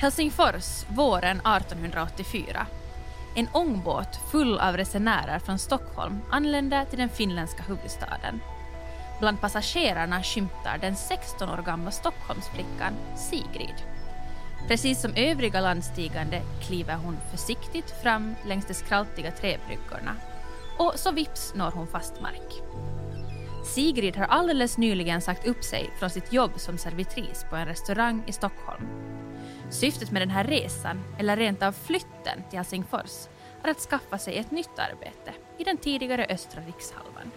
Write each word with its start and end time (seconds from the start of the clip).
Helsingfors 0.00 0.86
våren 0.88 1.36
1884. 1.36 2.66
En 3.34 3.48
ångbåt 3.52 4.20
full 4.30 4.58
av 4.58 4.76
resenärer 4.76 5.38
från 5.38 5.58
Stockholm 5.58 6.18
anländer 6.30 6.84
till 6.84 6.98
den 6.98 7.08
finländska 7.08 7.62
huvudstaden. 7.62 8.40
Bland 9.20 9.40
passagerarna 9.40 10.22
skymtar 10.22 10.78
den 10.80 10.96
16 10.96 11.48
år 11.50 11.62
gamla 11.62 11.90
Stockholmsflickan 11.90 12.92
Sigrid. 13.16 13.74
Precis 14.68 15.00
som 15.00 15.14
övriga 15.16 15.60
landstigande 15.60 16.42
kliver 16.62 16.96
hon 16.96 17.16
försiktigt 17.30 17.90
fram 18.02 18.34
längs 18.46 18.66
de 18.66 18.74
skraltiga 18.74 19.30
träbryggorna 19.30 20.16
och 20.78 20.92
så 20.96 21.12
vips 21.12 21.54
når 21.54 21.70
hon 21.70 21.86
fast 21.86 22.20
mark. 22.20 22.62
Sigrid 23.74 24.16
har 24.16 24.26
alldeles 24.26 24.78
nyligen 24.78 25.20
sagt 25.20 25.46
upp 25.46 25.64
sig 25.64 25.90
från 25.98 26.10
sitt 26.10 26.32
jobb 26.32 26.52
som 26.56 26.78
servitris 26.78 27.46
på 27.50 27.56
en 27.56 27.66
restaurang 27.66 28.22
i 28.26 28.32
Stockholm. 28.32 28.86
Syftet 29.70 30.10
med 30.10 30.22
den 30.22 30.30
här 30.30 30.44
resan, 30.44 31.04
eller 31.18 31.36
rent 31.36 31.62
av 31.62 31.72
flytten 31.72 32.42
till 32.50 32.58
Helsingfors, 32.58 33.28
är 33.62 33.70
att 33.70 33.78
skaffa 33.80 34.18
sig 34.18 34.38
ett 34.38 34.50
nytt 34.50 34.78
arbete 34.78 35.32
i 35.58 35.64
den 35.64 35.76
tidigare 35.76 36.26
östra 36.28 36.62
rikshalvan. 36.62 37.30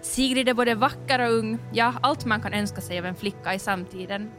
Sigrid 0.00 0.48
är 0.48 0.54
både 0.54 0.74
vacker 0.74 1.18
och 1.18 1.32
ung, 1.32 1.58
ja, 1.72 1.94
allt 2.02 2.24
man 2.24 2.40
kan 2.40 2.54
önska 2.54 2.80
sig 2.80 2.98
av 2.98 3.06
en 3.06 3.14
flicka 3.14 3.54
i 3.54 3.58
samtiden. 3.58 4.30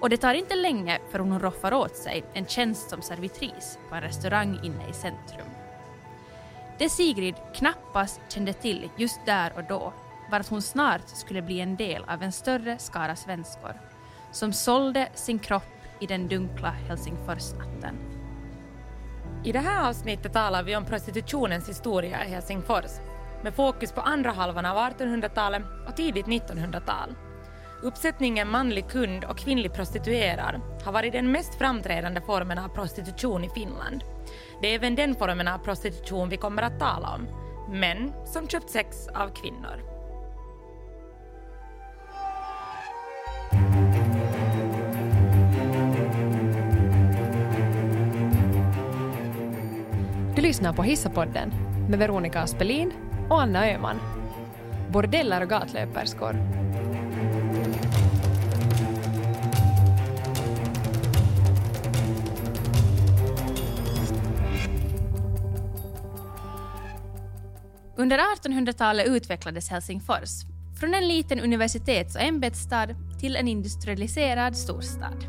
Och 0.00 0.10
det 0.10 0.16
tar 0.16 0.34
inte 0.34 0.54
länge 0.54 0.98
förrän 1.10 1.30
hon 1.30 1.40
roffar 1.40 1.74
åt 1.74 1.96
sig 1.96 2.24
en 2.32 2.46
tjänst 2.46 2.90
som 2.90 3.02
servitris 3.02 3.78
på 3.88 3.94
en 3.94 4.02
restaurang 4.02 4.60
inne 4.64 4.90
i 4.90 4.92
centrum. 4.92 5.48
Det 6.78 6.88
Sigrid 6.88 7.34
knappast 7.54 8.20
kände 8.28 8.52
till 8.52 8.90
just 8.96 9.26
där 9.26 9.52
och 9.56 9.64
då 9.64 9.92
var 10.30 10.40
att 10.40 10.48
hon 10.48 10.62
snart 10.62 11.08
skulle 11.08 11.42
bli 11.42 11.60
en 11.60 11.76
del 11.76 12.04
av 12.04 12.22
en 12.22 12.32
större 12.32 12.78
skara 12.78 13.16
svenskor 13.16 13.72
som 14.32 14.52
sålde 14.52 15.08
sin 15.14 15.38
kropp 15.38 15.75
i 16.00 16.06
den 16.06 16.28
dunkla 16.28 16.70
Helsingforsnatten. 16.70 17.96
I 19.44 19.52
det 19.52 19.58
här 19.58 19.88
avsnittet 19.88 20.32
talar 20.32 20.62
vi 20.62 20.76
om 20.76 20.84
prostitutionens 20.84 21.68
historia 21.68 22.24
i 22.24 22.30
Helsingfors 22.30 22.90
med 23.42 23.54
fokus 23.54 23.92
på 23.92 24.00
andra 24.00 24.30
halvan 24.30 24.66
av 24.66 24.76
1800-talet 24.76 25.62
och 25.88 25.96
tidigt 25.96 26.26
1900-tal. 26.26 27.14
Uppsättningen 27.82 28.50
manlig 28.50 28.88
kund 28.88 29.24
och 29.24 29.38
kvinnlig 29.38 29.72
prostituerad 29.72 30.60
har 30.84 30.92
varit 30.92 31.12
den 31.12 31.32
mest 31.32 31.54
framträdande 31.54 32.20
formen 32.20 32.58
av 32.58 32.68
prostitution 32.68 33.44
i 33.44 33.48
Finland. 33.48 34.04
Det 34.62 34.68
är 34.68 34.74
även 34.74 34.94
den 34.94 35.14
formen 35.14 35.48
av 35.48 35.58
prostitution 35.58 36.28
vi 36.28 36.36
kommer 36.36 36.62
att 36.62 36.78
tala 36.78 37.14
om. 37.14 37.28
Män 37.80 38.12
som 38.26 38.48
köpt 38.48 38.70
sex 38.70 39.08
av 39.08 39.28
kvinnor. 39.28 39.95
Lyssnar 50.46 50.72
på 50.72 50.82
Hissapodden 50.82 51.52
med 51.88 51.98
Veronica 51.98 52.40
Aspelin 52.40 52.92
och 53.30 53.42
Anna 53.42 53.70
Öhman. 53.70 54.00
Bordeller 54.92 55.40
och 55.40 55.48
gatlöperskor. 55.48 56.36
Under 67.96 68.18
1800-talet 68.18 69.06
utvecklades 69.06 69.68
Helsingfors 69.68 70.30
från 70.80 70.94
en 70.94 71.08
liten 71.08 71.40
universitets 71.40 72.16
och 72.16 72.22
ämbetsstad 72.22 72.88
till 73.20 73.36
en 73.36 73.48
industrialiserad 73.48 74.56
storstad. 74.56 75.26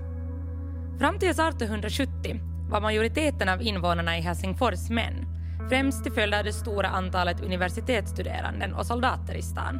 Fram 0.99 1.19
till 1.19 1.29
1870 1.29 2.56
var 2.69 2.81
majoriteten 2.81 3.49
av 3.49 3.61
invånarna 3.61 4.17
i 4.17 4.21
Helsingfors 4.21 4.89
män, 4.89 5.25
främst 5.69 6.03
till 6.03 6.11
följd 6.11 6.33
av 6.33 6.43
det 6.43 6.53
stora 6.53 6.87
antalet 6.87 7.41
universitetsstuderanden 7.41 8.73
och 8.73 8.85
soldater 8.85 9.35
i 9.35 9.41
stan. 9.41 9.79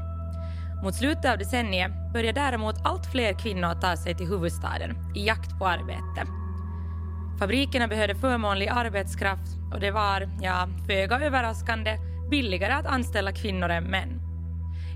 Mot 0.84 0.96
slutet 0.96 1.32
av 1.32 1.38
decenniet 1.38 1.92
började 2.14 2.42
däremot 2.42 2.76
allt 2.84 3.06
fler 3.06 3.34
kvinnor 3.34 3.82
ta 3.82 3.98
sig 3.98 4.16
till 4.16 4.28
huvudstaden 4.28 4.98
i 5.16 5.26
jakt 5.26 5.60
på 5.60 5.68
arbete. 5.68 6.32
Fabrikerna 7.40 7.88
behövde 7.88 8.16
förmånlig 8.16 8.68
arbetskraft 8.68 9.48
och 9.74 9.80
det 9.80 9.92
var, 9.92 10.30
ja, 10.42 10.68
föga 10.88 11.20
överraskande, 11.20 11.98
billigare 12.30 12.74
att 12.74 12.86
anställa 12.86 13.32
kvinnor 13.32 13.70
än 13.70 13.84
män. 13.84 14.22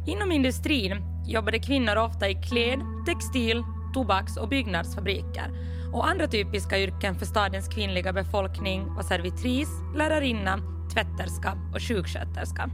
Inom 0.08 0.31
industrin 0.31 1.23
jobbade 1.25 1.59
kvinnor 1.59 1.96
ofta 1.96 2.29
i 2.29 2.35
kläd, 2.35 2.79
textil, 3.06 3.63
tobaks 3.94 4.38
och 4.38 4.50
byggnadsfabriker 4.50 5.52
och 5.94 6.07
andra 6.09 6.28
typiska 6.28 6.79
yrken 6.79 7.16
för 7.16 7.25
stadens 7.25 7.68
kvinnliga 7.68 8.13
befolkning 8.13 8.96
var 8.96 9.03
servitris, 9.03 9.69
lärarinna, 9.96 10.59
tvätterska 10.94 11.57
och 11.74 11.81
sjuksköterska. 11.81 12.69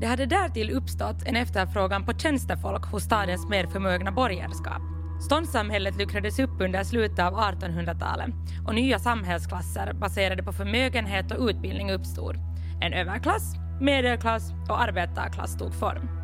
Det 0.00 0.06
hade 0.06 0.26
därtill 0.26 0.70
uppstått 0.70 1.22
en 1.26 1.36
efterfrågan 1.36 2.06
på 2.06 2.12
tjänstefolk 2.12 2.84
hos 2.84 3.02
stadens 3.02 3.48
mer 3.48 3.66
förmögna 3.66 4.12
borgerskap. 4.12 4.82
Ståndssamhället 5.20 5.96
luckrades 5.96 6.38
upp 6.38 6.60
under 6.60 6.84
slutet 6.84 7.18
av 7.18 7.34
1800-talet 7.34 8.30
och 8.66 8.74
nya 8.74 8.98
samhällsklasser 8.98 9.92
baserade 9.92 10.42
på 10.42 10.52
förmögenhet 10.52 11.32
och 11.32 11.48
utbildning 11.48 11.92
uppstod. 11.92 12.36
En 12.80 12.92
överklass, 12.92 13.54
medelklass 13.80 14.52
och 14.68 14.82
arbetarklass 14.82 15.58
tog 15.58 15.74
form. 15.74 16.19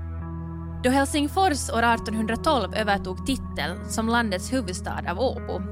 Då 0.87 0.93
Helsingfors 0.93 1.71
år 1.71 1.95
1812 1.95 2.75
övertog 2.75 3.27
titeln 3.27 3.89
som 3.89 4.09
landets 4.09 4.53
huvudstad 4.53 5.05
av 5.11 5.19
Åbo 5.19 5.63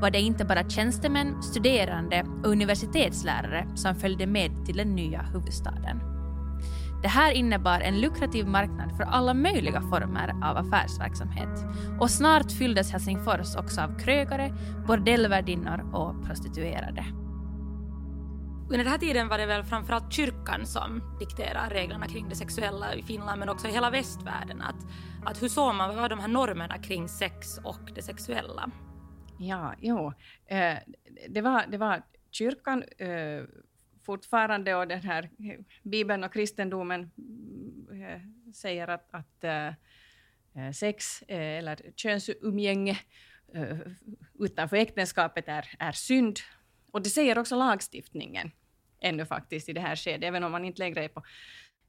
var 0.00 0.10
det 0.10 0.20
inte 0.20 0.44
bara 0.44 0.70
tjänstemän, 0.70 1.42
studerande 1.42 2.26
och 2.44 2.50
universitetslärare 2.50 3.68
som 3.74 3.94
följde 3.94 4.26
med 4.26 4.66
till 4.66 4.76
den 4.76 4.94
nya 4.94 5.22
huvudstaden. 5.22 6.00
Det 7.02 7.08
här 7.08 7.32
innebar 7.32 7.80
en 7.80 8.00
lukrativ 8.00 8.46
marknad 8.46 8.96
för 8.96 9.04
alla 9.04 9.34
möjliga 9.34 9.80
former 9.80 10.34
av 10.44 10.56
affärsverksamhet 10.56 11.64
och 12.00 12.10
snart 12.10 12.52
fylldes 12.52 12.92
Helsingfors 12.92 13.56
också 13.56 13.80
av 13.80 13.98
krögare, 13.98 14.52
bordellvärdinnor 14.86 15.94
och 15.94 16.26
prostituerade. 16.26 17.21
Under 18.72 18.84
den 18.84 18.90
här 18.92 18.98
tiden 18.98 19.28
var 19.28 19.38
det 19.38 19.46
väl 19.46 19.64
framförallt 19.64 20.12
kyrkan 20.12 20.66
som 20.66 21.16
dikterade 21.20 21.74
reglerna 21.74 22.06
kring 22.06 22.28
det 22.28 22.34
sexuella 22.34 22.94
i 22.94 23.02
Finland 23.02 23.38
men 23.38 23.48
också 23.48 23.68
i 23.68 23.70
hela 23.70 23.90
västvärlden. 23.90 24.62
Att, 24.62 24.76
att 25.24 25.42
hur 25.42 25.48
såg 25.48 25.74
man, 25.74 25.88
vad 25.88 25.98
var 25.98 26.08
de 26.08 26.18
här 26.18 26.28
normerna 26.28 26.78
kring 26.78 27.08
sex 27.08 27.58
och 27.64 27.92
det 27.94 28.02
sexuella? 28.02 28.70
Ja, 29.38 29.74
jo. 29.78 30.12
Eh, 30.46 30.76
det, 31.28 31.40
var, 31.40 31.66
det 31.68 31.78
var 31.78 32.02
kyrkan 32.30 32.82
eh, 32.98 33.44
fortfarande 34.06 34.74
och 34.74 34.88
den 34.88 35.02
här 35.02 35.30
Bibeln 35.82 36.24
och 36.24 36.32
kristendomen 36.32 37.10
mm, 37.18 38.02
eh, 38.02 38.20
säger 38.54 38.88
att, 38.88 39.14
att 39.14 39.44
eh, 39.44 39.66
eh, 40.54 40.72
sex 40.74 41.22
eh, 41.22 41.58
eller 41.58 41.80
könsumgänge 41.96 42.98
utanför 44.38 44.76
äktenskapet 44.76 45.48
är, 45.48 45.68
är 45.78 45.92
synd. 45.92 46.38
Och 46.90 47.02
det 47.02 47.10
säger 47.10 47.38
också 47.38 47.56
lagstiftningen 47.56 48.50
ännu 49.02 49.26
faktiskt 49.26 49.68
i 49.68 49.72
det 49.72 49.80
här 49.80 49.96
skedet, 49.96 50.24
även 50.24 50.44
om 50.44 50.52
man 50.52 50.64
inte 50.64 50.78
längre 50.78 51.04
är 51.04 51.08
på 51.08 51.22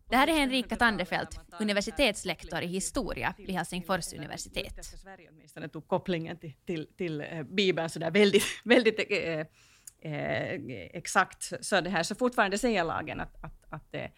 det 0.10 0.18
här 0.18 0.28
är 0.28 0.34
Henrika 0.34 0.76
Tandefelt, 0.76 1.40
universitetslektor 1.60 2.62
i 2.62 2.68
historia 2.68 3.34
vid 3.38 3.50
Helsingfors 3.50 4.14
universitet. 4.14 4.86
Sverige 4.86 5.30
åtminstone 5.32 5.70
tog 5.70 5.88
kopplingen 5.88 6.38
till, 6.38 6.54
till, 6.66 6.88
till 6.98 7.22
eh, 7.22 7.44
Bibeln 7.44 7.90
så 7.90 8.00
där 8.00 8.12
väldigt, 8.12 8.44
väldigt 8.64 9.12
eh, 9.12 9.40
eh, 10.12 10.60
exakt. 10.94 11.66
Så, 11.66 11.82
det 11.82 11.90
här, 11.90 12.04
så 12.04 12.16
fortfarande 12.16 12.58
säger 12.58 12.84
lagen 12.84 13.20
att, 13.20 13.44
att, 13.44 13.66
att 13.70 13.92
det, 13.92 14.12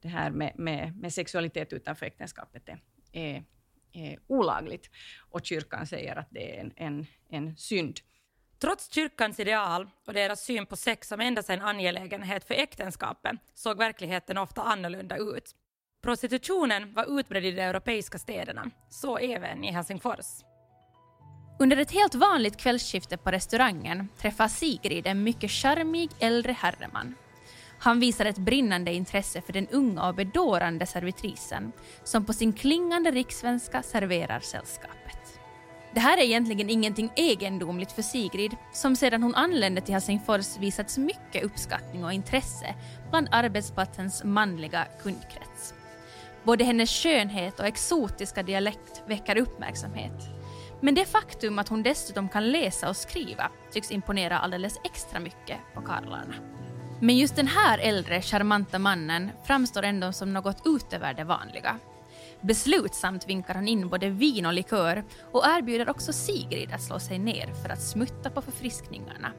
det 0.00 0.08
här 0.08 0.30
med, 0.30 0.58
med, 0.58 0.96
med 0.96 1.12
sexualitet 1.12 1.72
utanför 1.72 2.06
äktenskapet 2.06 2.68
är, 2.68 2.80
är, 3.12 3.44
är 3.92 4.18
olagligt. 4.26 4.90
Och 5.30 5.46
kyrkan 5.46 5.86
säger 5.86 6.16
att 6.16 6.28
det 6.30 6.56
är 6.56 6.60
en, 6.60 6.72
en, 6.76 7.06
en 7.30 7.56
synd. 7.56 8.00
Trots 8.62 8.94
kyrkans 8.94 9.40
ideal 9.40 9.88
och 10.06 10.12
deras 10.12 10.44
syn 10.44 10.66
på 10.66 10.76
sex 10.76 11.08
som 11.08 11.20
endast 11.20 11.50
en 11.50 11.62
angelägenhet 11.62 12.44
för 12.44 12.54
äktenskapet 12.54 13.36
såg 13.54 13.78
verkligheten 13.78 14.38
ofta 14.38 14.62
annorlunda 14.62 15.16
ut. 15.16 15.54
Prostitutionen 16.02 16.94
var 16.94 17.18
utbredd 17.20 17.44
i 17.44 17.50
de 17.50 17.62
europeiska 17.62 18.18
städerna, 18.18 18.70
så 18.88 19.18
även 19.18 19.64
i 19.64 19.72
Helsingfors. 19.72 20.26
Under 21.58 21.76
ett 21.76 21.90
helt 21.90 22.14
vanligt 22.14 22.56
kvällsskifte 22.56 23.16
på 23.16 23.30
restaurangen 23.30 24.08
träffar 24.18 24.48
Sigrid 24.48 25.06
en 25.06 25.22
mycket 25.22 25.50
charmig 25.50 26.10
äldre 26.20 26.52
herreman. 26.52 27.14
Han 27.78 28.00
visar 28.00 28.24
ett 28.24 28.38
brinnande 28.38 28.92
intresse 28.92 29.40
för 29.40 29.52
den 29.52 29.68
unga 29.68 30.08
och 30.08 30.14
bedårande 30.14 30.86
servitrisen 30.86 31.72
som 32.04 32.24
på 32.24 32.32
sin 32.32 32.52
klingande 32.52 33.10
rikssvenska 33.10 33.82
serverar 33.82 34.40
sällskapet. 34.40 35.21
Det 35.94 36.00
här 36.00 36.18
är 36.18 36.22
egentligen 36.22 36.70
ingenting 36.70 37.12
egendomligt 37.16 37.92
för 37.92 38.02
Sigrid, 38.02 38.56
som 38.72 38.96
sedan 38.96 39.22
hon 39.22 39.34
anlände 39.34 39.80
till 39.80 39.94
Helsingfors 39.94 40.56
visats 40.58 40.98
mycket 40.98 41.44
uppskattning 41.44 42.04
och 42.04 42.12
intresse 42.12 42.74
bland 43.10 43.28
arbetsplatsens 43.30 44.24
manliga 44.24 44.86
kundkrets. 45.02 45.74
Både 46.42 46.64
hennes 46.64 46.90
skönhet 46.90 47.60
och 47.60 47.66
exotiska 47.66 48.42
dialekt 48.42 49.02
väcker 49.06 49.36
uppmärksamhet. 49.36 50.22
Men 50.80 50.94
det 50.94 51.04
faktum 51.04 51.58
att 51.58 51.68
hon 51.68 51.82
dessutom 51.82 52.28
kan 52.28 52.50
läsa 52.50 52.88
och 52.88 52.96
skriva 52.96 53.50
tycks 53.72 53.90
imponera 53.90 54.38
alldeles 54.38 54.78
extra 54.84 55.20
mycket 55.20 55.58
på 55.74 55.80
karlarna. 55.80 56.34
Men 57.00 57.16
just 57.16 57.36
den 57.36 57.46
här 57.46 57.78
äldre, 57.78 58.22
charmanta 58.22 58.78
mannen 58.78 59.30
framstår 59.44 59.82
ändå 59.82 60.12
som 60.12 60.32
något 60.32 60.62
utöver 60.64 61.14
det 61.14 61.24
vanliga. 61.24 61.78
Beslutsamt 62.42 63.28
vinkar 63.28 63.54
han 63.54 63.68
in 63.68 63.88
både 63.88 64.10
vin 64.10 64.46
och 64.46 64.52
likör 64.52 65.04
och 65.32 65.44
erbjuder 65.46 65.90
också 65.90 66.12
Sigrid 66.12 66.72
att 66.72 66.82
slå 66.82 66.98
sig 66.98 67.18
ner 67.18 67.54
för 67.62 67.68
att 67.68 67.82
smutta 67.82 68.30
på 68.30 68.42
förfriskningarna. 68.42 69.32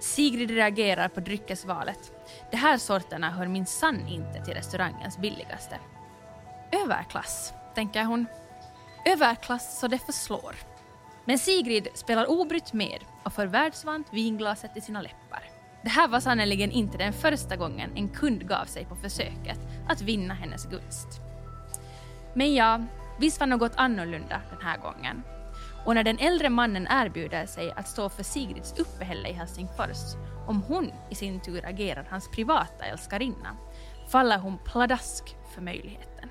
Sigrid 0.00 0.50
reagerar 0.50 1.08
på 1.08 1.20
dryckesvalet. 1.20 2.12
De 2.50 2.56
här 2.56 2.78
sorterna 2.78 3.30
hör 3.30 3.46
minsann 3.46 4.08
inte 4.08 4.44
till 4.44 4.54
restaurangens 4.54 5.18
billigaste. 5.18 5.78
Överklass, 6.84 7.52
tänker 7.74 8.04
hon. 8.04 8.26
Överklass 9.04 9.80
så 9.80 9.88
det 9.88 9.98
förslår. 9.98 10.54
Men 11.24 11.38
Sigrid 11.38 11.88
spelar 11.94 12.30
obrytt 12.30 12.72
med 12.72 13.04
och 13.22 13.32
för 13.32 13.46
världsvant 13.46 14.06
vinglaset 14.12 14.76
i 14.76 14.80
sina 14.80 15.02
läppar. 15.02 15.50
Det 15.82 15.90
här 15.90 16.08
var 16.08 16.20
sannerligen 16.20 16.70
inte 16.70 16.98
den 16.98 17.12
första 17.12 17.56
gången 17.56 17.96
en 17.96 18.08
kund 18.08 18.48
gav 18.48 18.64
sig 18.64 18.84
på 18.84 18.96
försöket 18.96 19.58
att 19.88 20.02
vinna 20.02 20.34
hennes 20.34 20.66
gunst. 20.66 21.25
Men 22.36 22.54
ja, 22.54 22.80
visst 23.18 23.40
var 23.40 23.46
något 23.46 23.72
annorlunda 23.76 24.40
den 24.50 24.60
här 24.62 24.78
gången. 24.78 25.22
Och 25.84 25.94
när 25.94 26.04
den 26.04 26.18
äldre 26.18 26.48
mannen 26.48 26.86
erbjuder 26.90 27.46
sig 27.46 27.72
att 27.76 27.88
stå 27.88 28.08
för 28.08 28.22
Sigrids 28.22 28.78
uppehälle 28.78 29.28
i 29.28 29.32
Helsingfors, 29.32 30.14
om 30.46 30.62
hon 30.62 30.92
i 31.10 31.14
sin 31.14 31.40
tur 31.40 31.66
agerar 31.66 32.06
hans 32.10 32.30
privata 32.30 32.84
älskarinna, 32.84 33.56
faller 34.12 34.38
hon 34.38 34.58
pladask 34.64 35.36
för 35.54 35.62
möjligheten. 35.62 36.28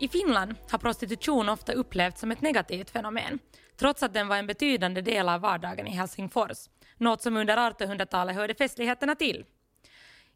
I 0.00 0.08
Finland 0.08 0.54
har 0.70 0.78
prostitution 0.78 1.48
ofta 1.48 1.72
upplevts 1.72 2.20
som 2.20 2.30
ett 2.30 2.40
negativt 2.40 2.90
fenomen, 2.90 3.38
trots 3.76 4.02
att 4.02 4.14
den 4.14 4.28
var 4.28 4.36
en 4.36 4.46
betydande 4.46 5.00
del 5.00 5.28
av 5.28 5.40
vardagen 5.40 5.86
i 5.86 5.90
Helsingfors, 5.90 6.58
något 6.98 7.22
som 7.22 7.36
under 7.36 7.56
1800-talet 7.56 8.36
hörde 8.36 8.54
festligheterna 8.54 9.14
till. 9.14 9.44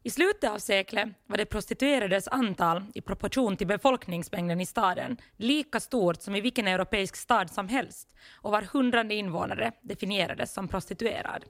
I 0.03 0.09
slutet 0.09 0.49
av 0.51 0.57
seklet 0.57 1.09
var 1.27 1.37
de 1.37 1.45
prostituerades 1.45 2.27
antal 2.27 2.83
i 2.93 3.01
proportion 3.01 3.57
till 3.57 3.67
befolkningsmängden 3.67 4.61
i 4.61 4.65
staden 4.65 5.17
lika 5.37 5.79
stort 5.79 6.21
som 6.21 6.35
i 6.35 6.41
vilken 6.41 6.67
europeisk 6.67 7.15
stad 7.15 7.49
som 7.49 7.67
helst 7.67 8.15
och 8.41 8.51
var 8.51 8.61
hundrade 8.61 9.15
invånare 9.15 9.71
definierades 9.81 10.53
som 10.53 10.67
prostituerad. 10.67 11.43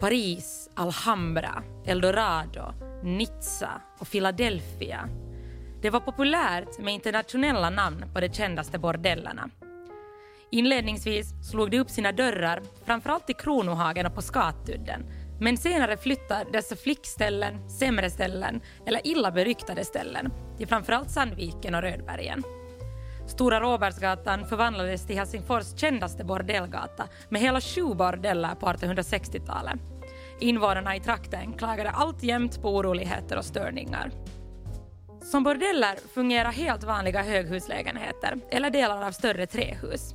Paris, 0.00 0.70
Alhambra, 0.74 1.62
Eldorado, 1.86 2.74
Nizza 3.02 3.82
och 3.98 4.10
Philadelphia. 4.10 5.08
Det 5.82 5.90
var 5.90 6.00
populärt 6.00 6.78
med 6.78 6.94
internationella 6.94 7.70
namn 7.70 8.04
på 8.14 8.20
de 8.20 8.32
kändaste 8.32 8.78
bordellerna. 8.78 9.50
Inledningsvis 10.50 11.50
slog 11.50 11.70
de 11.70 11.80
upp 11.80 11.90
sina 11.90 12.12
dörrar 12.12 12.62
framförallt 12.84 13.30
i 13.30 13.34
Kronohagen 13.34 14.06
och 14.06 14.14
på 14.14 14.22
Skatudden 14.22 15.04
men 15.40 15.56
senare 15.56 15.96
flyttar 15.96 16.44
dessa 16.52 16.76
flickställen, 16.76 17.70
sämre 17.70 18.10
ställen 18.10 18.60
eller 18.86 19.06
illa 19.06 19.30
beryktade 19.30 19.84
ställen 19.84 20.32
till 20.56 20.68
framförallt 20.68 21.10
Sandviken 21.10 21.74
och 21.74 21.82
Rödbergen. 21.82 22.42
Stora 23.26 23.60
Råbergsgatan 23.60 24.46
förvandlades 24.46 25.06
till 25.06 25.16
Helsingfors 25.16 25.80
kändaste 25.80 26.24
bordellgata 26.24 27.08
med 27.28 27.40
hela 27.40 27.60
sju 27.60 27.94
bordeller 27.94 28.54
på 28.54 28.66
1860-talet. 28.66 29.80
Invånarna 30.40 30.96
i 30.96 31.00
trakten 31.00 31.52
klagade 31.52 31.90
alltjämt 31.90 32.62
på 32.62 32.76
oroligheter 32.76 33.36
och 33.36 33.44
störningar. 33.44 34.10
Som 35.22 35.42
bordeller 35.42 35.98
fungerar 36.14 36.52
helt 36.52 36.84
vanliga 36.84 37.22
höghuslägenheter 37.22 38.40
eller 38.50 38.70
delar 38.70 39.06
av 39.06 39.12
större 39.12 39.46
trähus. 39.46 40.14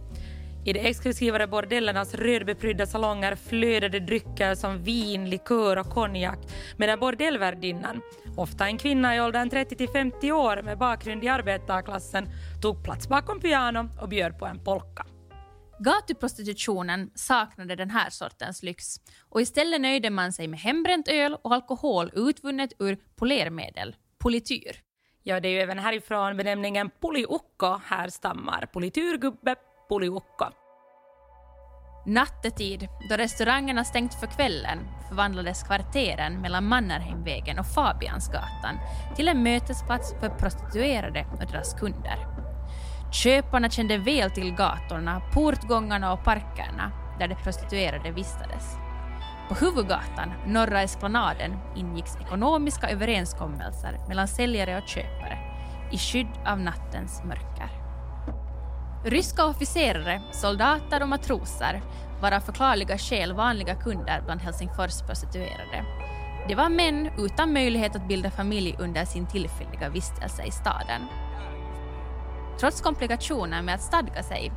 I 0.65 0.73
de 0.73 0.79
exklusivare 0.79 1.47
bordellernas 1.47 2.13
rödbeprydda 2.13 2.85
salonger 2.85 3.35
flödade 3.35 3.99
drycker 3.99 4.55
som 4.55 4.83
vin, 4.83 5.29
likör 5.29 5.77
och 5.77 5.89
konjak 5.89 6.39
medan 6.77 6.99
bordellvärdinnan, 6.99 8.01
ofta 8.37 8.65
en 8.65 8.77
kvinna 8.77 9.15
i 9.15 9.21
åldern 9.21 9.49
30 9.49 9.87
50 9.87 10.31
år 10.31 10.61
med 10.61 10.77
bakgrund 10.77 11.23
i 11.23 11.27
arbetarklassen, 11.27 12.29
tog 12.61 12.83
plats 12.83 13.07
bakom 13.07 13.39
piano 13.39 13.89
och 14.01 14.09
bjöd 14.09 14.39
på 14.39 14.45
en 14.45 14.63
polka. 14.63 15.05
Gatuprostitutionen 15.79 17.11
saknade 17.15 17.75
den 17.75 17.89
här 17.89 18.09
sortens 18.09 18.63
lyx 18.63 18.95
och 19.29 19.41
istället 19.41 19.81
nöjde 19.81 20.09
man 20.09 20.33
sig 20.33 20.47
med 20.47 20.59
hembränt 20.59 21.07
öl 21.07 21.37
och 21.41 21.53
alkohol 21.53 22.11
utvunnet 22.13 22.73
ur 22.79 22.97
polermedel, 23.15 23.95
polityr. 24.17 24.75
Ja, 25.23 25.39
det 25.39 25.47
är 25.47 25.51
ju 25.51 25.59
även 25.59 25.79
härifrån 25.79 26.37
benämningen 26.37 26.89
poliukko 27.01 27.77
härstammar. 27.85 28.69
Polityrgubbe, 28.73 29.55
poliukko. 29.89 30.45
Nattetid, 32.05 32.87
då 33.09 33.15
restaurangerna 33.15 33.83
stängt 33.83 34.13
för 34.13 34.27
kvällen, 34.27 34.79
förvandlades 35.09 35.63
kvarteren 35.63 36.41
mellan 36.41 36.65
Mannerheimvägen 36.65 37.59
och 37.59 37.67
Fabiansgatan 37.67 38.79
till 39.15 39.27
en 39.27 39.43
mötesplats 39.43 40.13
för 40.19 40.29
prostituerade 40.29 41.25
och 41.31 41.39
deras 41.39 41.73
kunder. 41.73 42.27
Köparna 43.11 43.69
kände 43.69 43.97
väl 43.97 44.31
till 44.31 44.55
gatorna, 44.55 45.21
portgångarna 45.33 46.13
och 46.13 46.23
parkerna 46.23 46.91
där 47.19 47.27
de 47.27 47.35
prostituerade 47.35 48.11
vistades. 48.11 48.75
På 49.49 49.55
huvudgatan, 49.55 50.33
Norra 50.47 50.81
Esplanaden, 50.81 51.57
ingicks 51.75 52.15
ekonomiska 52.15 52.89
överenskommelser 52.89 53.99
mellan 54.07 54.27
säljare 54.27 54.77
och 54.77 54.87
köpare 54.87 55.37
i 55.91 55.97
skydd 55.97 56.39
av 56.45 56.59
nattens 56.59 57.23
mörker. 57.23 57.84
Ryska 59.07 59.45
officerare, 59.45 60.21
soldater 60.31 61.01
och 61.01 61.09
matroser 61.09 61.81
var 62.21 62.31
av 62.31 62.39
förklarliga 62.39 62.97
skäl 62.97 63.33
vanliga 63.33 63.75
kunder 63.75 64.21
bland 64.25 64.41
Helsingfors 64.41 65.01
prostituerade. 65.01 65.85
Det 66.47 66.55
var 66.55 66.69
män 66.69 67.09
utan 67.17 67.53
möjlighet 67.53 67.95
att 67.95 68.07
bilda 68.07 68.31
familj 68.31 68.75
under 68.79 69.05
sin 69.05 69.27
tillfälliga 69.27 69.89
vistelse 69.89 70.43
i 70.43 70.51
staden. 70.51 71.01
Trots 72.59 72.81
komplikationer 72.81 73.61
med 73.61 73.75
att 73.75 73.81
stadga 73.81 74.23
sig 74.23 74.51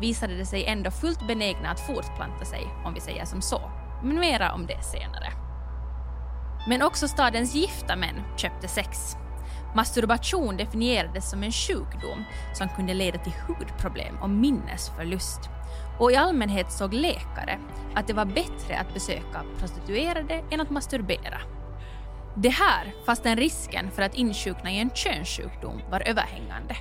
visade 0.00 0.38
de 0.38 0.44
sig 0.44 0.64
ändå 0.64 0.90
fullt 0.90 1.26
benägna 1.26 1.70
att 1.70 1.80
fortplanta 1.80 2.44
sig, 2.44 2.66
om 2.84 2.94
vi 2.94 3.00
säger 3.00 3.24
som 3.24 3.42
så. 3.42 3.70
Men 4.02 4.20
mera 4.20 4.52
om 4.52 4.66
det 4.66 4.82
senare. 4.82 5.32
Men 6.68 6.82
också 6.82 7.08
stadens 7.08 7.54
gifta 7.54 7.96
män 7.96 8.22
köpte 8.36 8.68
sex. 8.68 9.16
Masturbation 9.74 10.56
definierades 10.56 11.30
som 11.30 11.42
en 11.42 11.52
sjukdom 11.52 12.24
som 12.52 12.68
kunde 12.68 12.94
leda 12.94 13.18
till 13.18 13.32
hudproblem 13.32 14.18
och 14.22 14.30
minnesförlust. 14.30 15.40
Och 15.98 16.12
i 16.12 16.16
allmänhet 16.16 16.72
såg 16.72 16.94
läkare 16.94 17.58
att 17.94 18.06
det 18.06 18.12
var 18.12 18.24
bättre 18.24 18.78
att 18.78 18.94
besöka 18.94 19.44
prostituerade 19.58 20.44
än 20.50 20.60
att 20.60 20.70
masturbera. 20.70 21.40
Det 22.36 22.48
här 22.48 22.94
fastän 23.06 23.36
risken 23.36 23.90
för 23.90 24.02
att 24.02 24.14
insjukna 24.14 24.72
i 24.72 24.78
en 24.78 24.90
könssjukdom 24.90 25.80
var 25.90 26.00
överhängande. 26.00 26.76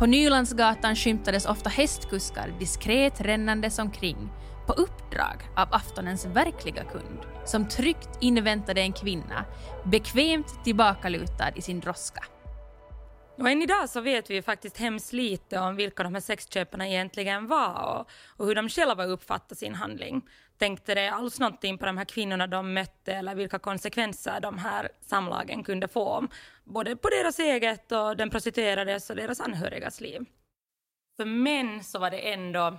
På 0.00 0.06
Nylandsgatan 0.06 0.96
skymtades 0.96 1.46
ofta 1.46 1.70
hästkuskar 1.70 2.54
diskret 2.58 3.20
rännandes 3.20 3.78
omkring 3.78 4.28
på 4.66 4.72
uppdrag 4.72 5.42
av 5.56 5.68
aftonens 5.74 6.26
verkliga 6.26 6.84
kund 6.84 7.18
som 7.44 7.68
tryggt 7.68 8.08
inväntade 8.20 8.80
en 8.80 8.92
kvinna 8.92 9.44
bekvämt 9.84 10.64
tillbakalutad 10.64 11.50
i 11.56 11.62
sin 11.62 11.80
droska. 11.80 12.24
Och 13.38 13.50
än 13.50 13.62
idag 13.62 13.88
så 13.88 14.00
vet 14.00 14.30
vi 14.30 14.42
faktiskt 14.42 14.76
hemskt 14.76 15.12
lite 15.12 15.58
om 15.58 15.76
vilka 15.76 16.02
de 16.02 16.14
här 16.14 16.20
sexköparna 16.20 16.88
egentligen 16.88 17.46
var 17.46 17.98
och, 17.98 18.10
och 18.40 18.46
hur 18.46 18.54
de 18.54 18.68
själva 18.68 19.04
uppfattade 19.04 19.54
sin 19.54 19.74
handling. 19.74 20.22
Tänkte 20.60 20.94
det 20.94 21.08
alls 21.08 21.40
någonting 21.40 21.78
på 21.78 21.86
de 21.86 21.98
här 21.98 22.04
kvinnorna 22.04 22.46
de 22.46 22.74
mötte 22.74 23.14
eller 23.14 23.34
vilka 23.34 23.58
konsekvenser 23.58 24.40
de 24.40 24.58
här 24.58 24.88
samlagen 25.00 25.64
kunde 25.64 25.88
få, 25.88 26.26
både 26.64 26.96
på 26.96 27.08
deras 27.08 27.38
eget 27.38 27.92
och 27.92 28.16
den 28.16 28.30
prostituerades 28.30 29.10
och 29.10 29.16
deras 29.16 29.40
anhörigas 29.40 30.00
liv. 30.00 30.24
För 31.16 31.24
män 31.24 31.84
så 31.84 31.98
var 31.98 32.10
det 32.10 32.32
ändå 32.32 32.78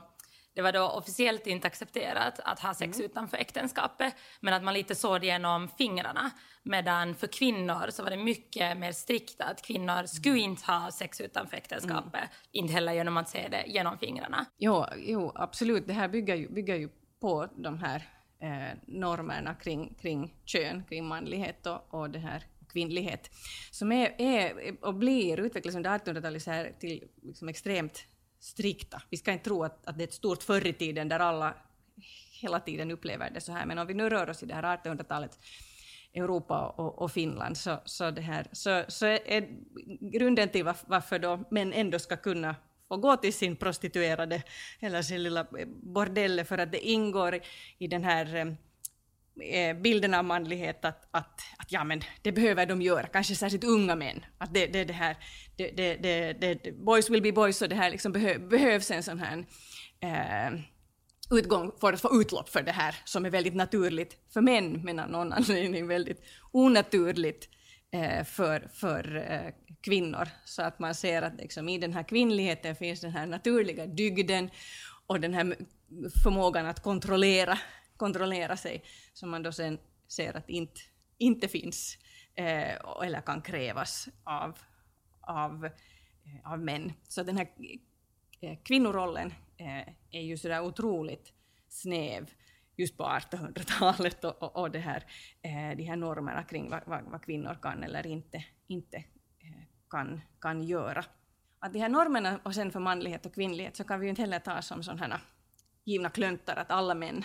det 0.56 0.62
var 0.62 0.72
då 0.72 0.84
officiellt 0.84 1.48
inte 1.48 1.68
accepterat 1.68 2.40
att 2.40 2.60
ha 2.60 2.74
sex 2.74 2.98
mm. 2.98 3.06
utanför 3.06 3.38
äktenskapet, 3.38 4.16
men 4.40 4.54
att 4.54 4.64
man 4.64 4.74
lite 4.74 4.96
såg 4.96 5.24
genom 5.24 5.70
fingrarna. 5.70 6.32
Medan 6.64 7.16
för 7.16 7.28
kvinnor 7.28 7.90
så 7.90 8.04
var 8.04 8.10
det 8.10 8.18
mycket 8.18 8.78
mer 8.78 8.92
strikt 8.92 9.42
att 9.42 9.62
kvinnor 9.62 10.06
skulle 10.06 10.36
mm. 10.36 10.52
inte 10.52 10.72
ha 10.72 10.92
sex 10.92 11.22
utanför 11.22 11.58
äktenskapet, 11.58 12.16
mm. 12.16 12.30
inte 12.52 12.74
heller 12.74 12.94
genom 12.94 13.18
att 13.18 13.30
se 13.30 13.48
det 13.48 13.64
genom 13.68 13.98
fingrarna. 13.98 14.46
Jo, 14.58 14.86
jo 14.98 15.32
absolut, 15.36 15.88
det 15.88 15.94
här 15.94 16.08
bygger 16.08 16.36
ju, 16.36 16.50
bygger 16.50 16.76
ju 16.76 16.90
på 17.22 17.48
de 17.56 17.78
här 17.78 18.10
eh, 18.40 18.78
normerna 18.86 19.56
kring, 19.56 19.94
kring 20.02 20.36
kön, 20.46 20.84
kring 20.90 21.06
manlighet 21.06 21.66
och, 21.66 21.94
och 21.94 22.10
det 22.10 22.20
här 22.20 22.44
kvinnlighet, 22.72 23.30
som 23.72 23.92
är, 23.92 24.22
är 24.22 24.76
och 24.82 24.94
blir, 24.94 25.40
utvecklas 25.40 25.76
under 25.76 25.90
1800-talet 25.90 26.80
till 26.80 27.08
liksom 27.22 27.50
extremt 27.50 28.06
strikta. 28.40 29.02
Vi 29.10 29.18
ska 29.18 29.32
inte 29.32 29.44
tro 29.44 29.64
att, 29.64 29.88
att 29.88 29.98
det 29.98 30.04
är 30.04 30.08
ett 30.08 30.14
stort 30.14 30.44
förr 30.44 30.68
i 30.68 30.74
tiden 30.74 31.10
där 31.10 31.20
alla 31.20 31.54
hela 32.42 32.60
tiden 32.60 32.92
upplever 32.92 33.30
det 33.30 33.42
så 33.42 33.52
här, 33.52 33.66
men 33.66 33.78
om 33.78 33.88
vi 33.88 33.94
nu 33.94 34.10
rör 34.10 34.30
oss 34.30 34.44
i 34.44 34.46
det 34.46 34.54
här 34.54 34.78
1800-talet 34.78 35.40
Europa 36.14 36.68
och, 36.68 37.02
och, 37.02 37.12
Finland. 37.12 37.58
Så, 37.58 37.80
så, 37.86 38.12
det 38.12 38.22
här, 38.22 38.48
så, 38.52 38.84
så 38.88 39.06
är 39.06 39.48
grunden 40.00 40.50
till 40.50 40.64
varför 40.86 41.20
då 41.20 41.40
män 41.52 41.74
ändå 41.74 42.00
ska 42.00 42.18
kunna 42.18 42.56
och 42.92 43.02
gå 43.02 43.18
till 43.18 43.34
sin 43.34 43.56
prostituerade 43.56 44.44
eller 44.80 45.02
sin 45.02 45.24
lilla 45.24 45.48
bordell 45.68 46.44
för 46.44 46.58
att 46.58 46.72
det 46.72 46.80
ingår 46.88 47.40
i 47.78 47.88
den 47.88 48.04
här 48.04 48.36
eh, 48.36 48.48
eh, 49.60 49.78
bilden 49.78 50.14
av 50.14 50.26
manlighet 50.26 50.86
att, 50.86 51.08
att, 51.12 51.42
att 51.58 51.72
ja, 51.72 51.84
men 51.84 52.02
det 52.22 52.32
behöver 52.32 52.66
de 52.66 52.82
göra, 52.82 53.08
kanske 53.08 53.36
särskilt 53.36 53.64
unga 53.64 53.96
män. 53.96 54.26
Att 54.38 54.54
det, 54.54 54.68
det, 54.68 54.84
det 54.84 54.94
här, 54.94 55.18
det, 55.58 55.72
det, 55.72 55.96
det, 55.96 56.34
det, 56.34 56.72
boys 56.72 57.10
will 57.10 57.22
be 57.22 57.32
boys 57.32 57.62
och 57.62 57.70
det 57.70 57.76
här 57.76 57.92
liksom 57.92 58.12
behö, 58.12 58.40
behövs 58.40 58.92
en 58.92 59.04
sån 59.04 59.20
här 59.20 59.46
eh, 60.00 60.60
utgång 61.32 61.72
för 61.80 61.94
att 61.94 62.02
få 62.02 62.22
utlopp 62.22 62.50
för 62.50 62.62
det 62.62 62.72
här 62.72 62.96
som 63.06 63.26
är 63.26 63.30
väldigt 63.30 63.56
naturligt 63.56 64.18
för 64.34 64.42
män, 64.42 64.82
men 64.84 65.00
av 65.00 65.10
någon 65.10 65.34
anledning 65.34 65.88
väldigt 65.88 66.22
onaturligt 66.52 67.50
Eh, 67.94 68.24
för, 68.24 68.70
för 68.74 69.16
eh, 69.16 69.54
kvinnor. 69.82 70.28
Så 70.46 70.62
att 70.62 70.80
man 70.80 70.96
ser 70.96 71.22
att 71.22 71.36
liksom, 71.36 71.70
i 71.70 71.78
den 71.78 71.94
här 71.94 72.04
kvinnligheten 72.04 72.76
finns 72.76 73.02
den 73.02 73.12
här 73.12 73.26
naturliga 73.26 73.86
dygden 73.86 74.50
och 75.08 75.20
den 75.20 75.34
här 75.34 75.56
förmågan 76.24 76.66
att 76.66 76.84
kontrollera, 76.84 77.58
kontrollera 77.98 78.58
sig, 78.58 78.84
som 79.14 79.30
man 79.30 79.44
då 79.44 79.52
sen 79.52 79.80
ser 80.08 80.38
att 80.38 80.50
inte, 80.50 80.82
inte 81.18 81.48
finns 81.48 81.98
eh, 82.36 83.04
eller 83.04 83.22
kan 83.22 83.42
krävas 83.42 84.08
av, 84.24 84.58
av, 85.22 85.70
av 86.44 86.60
män. 86.60 86.94
Så 87.08 87.24
den 87.24 87.38
här 87.38 87.48
kvinnorollen 88.64 89.34
är 90.12 90.22
ju 90.22 90.38
sådär 90.38 90.62
otroligt 90.62 91.34
snäv 91.68 92.30
just 92.82 92.98
på 92.98 93.04
1800-talet 93.04 94.24
och, 94.24 94.44
och, 94.44 94.58
och, 94.58 94.72
det 94.72 94.80
här, 94.80 95.06
eh, 95.42 95.78
de 95.78 95.84
här 95.84 95.96
normerna 95.96 96.44
kring 96.44 96.70
vad, 96.70 96.82
vad, 96.86 97.04
vad 97.04 97.22
kvinnor 97.22 97.58
kan 97.62 97.84
eller 97.84 98.08
inte, 98.08 98.46
inte 98.68 98.98
eh, 99.40 99.64
kan, 99.90 100.22
kan 100.42 100.64
göra. 100.64 101.06
Att 101.60 101.74
de 101.74 101.80
här 101.80 101.90
normerna 101.90 102.40
och 102.44 102.56
sen 102.56 102.72
för 102.72 102.80
manlighet 102.80 103.26
och 103.26 103.34
kvinnlighet 103.34 103.76
så 103.76 103.84
kan 103.84 104.00
vi 104.00 104.06
ju 104.06 104.10
inte 104.10 104.22
heller 104.22 104.40
ta 104.40 104.62
som 104.62 104.84
sådana 104.84 105.22
givna 105.84 106.10
klöntar 106.10 106.56
att 106.56 106.72
alla 106.72 106.96
män 106.96 107.24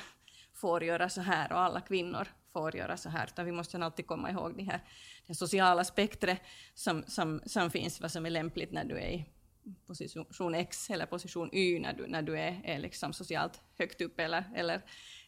får 0.54 0.84
göra 0.84 1.08
så 1.08 1.20
här 1.20 1.52
och 1.52 1.58
alla 1.58 1.80
kvinnor 1.80 2.28
får 2.52 2.76
göra 2.76 2.96
så 2.96 3.08
här, 3.08 3.26
utan 3.26 3.44
vi 3.44 3.52
måste 3.52 3.78
alltid 3.78 4.06
komma 4.06 4.30
ihåg 4.30 4.56
det 4.56 4.62
här, 4.62 4.80
det 5.26 5.34
sociala 5.34 5.84
spektret 5.84 6.40
som, 6.74 7.04
som, 7.06 7.40
som 7.46 7.70
finns, 7.70 8.00
vad 8.00 8.12
som 8.12 8.26
är 8.26 8.30
lämpligt 8.30 8.72
när 8.72 8.84
du 8.84 8.94
är 8.98 9.08
i 9.08 9.24
position 9.86 10.54
X 10.54 10.90
eller 10.90 11.06
position 11.06 11.50
Y 11.52 11.78
när 11.78 11.92
du, 11.92 12.06
när 12.06 12.22
du 12.22 12.38
är, 12.38 12.60
är 12.64 12.78
liksom 12.78 13.12
socialt 13.12 13.60
högt 13.78 14.00
upp 14.00 14.20
eller, 14.20 14.44
eller, 14.54 14.82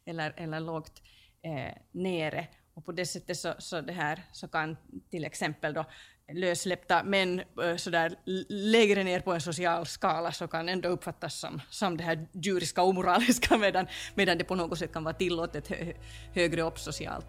eller, 0.05 0.35
eller 0.37 0.61
lågt 0.61 1.03
eh, 1.43 1.75
nere. 1.93 2.47
Och 2.75 2.85
på 2.85 2.93
det 2.93 3.07
sättet 3.07 3.37
så, 3.37 3.55
så, 3.59 3.81
det 3.81 3.93
här, 3.93 4.23
så 4.33 4.49
kan 4.49 4.77
till 5.11 5.25
exempel 5.25 5.75
då 5.75 5.85
lössläppta 6.33 7.03
män 7.03 7.43
eh, 7.63 7.77
så 7.77 7.91
där, 7.91 8.15
lägre 8.49 9.05
ner 9.05 9.21
på 9.21 9.33
en 9.33 9.41
social 9.41 9.87
skala 9.87 10.33
så 10.33 10.49
kan 10.49 10.69
ändå 10.69 10.89
uppfattas 10.89 11.41
som, 11.41 11.61
som 11.71 11.97
det 11.97 12.05
här 12.05 12.29
djuriska 12.33 12.83
och 12.83 12.89
omoraliska 12.89 13.57
medan, 13.59 13.87
medan 14.15 14.39
det 14.39 14.45
på 14.45 14.55
något 14.55 14.79
sätt 14.79 14.93
kan 14.93 15.05
vara 15.05 15.15
tillåtet 15.15 15.69
hö, 15.69 15.93
högre 16.33 16.63
upp 16.63 16.79
socialt. 16.79 17.27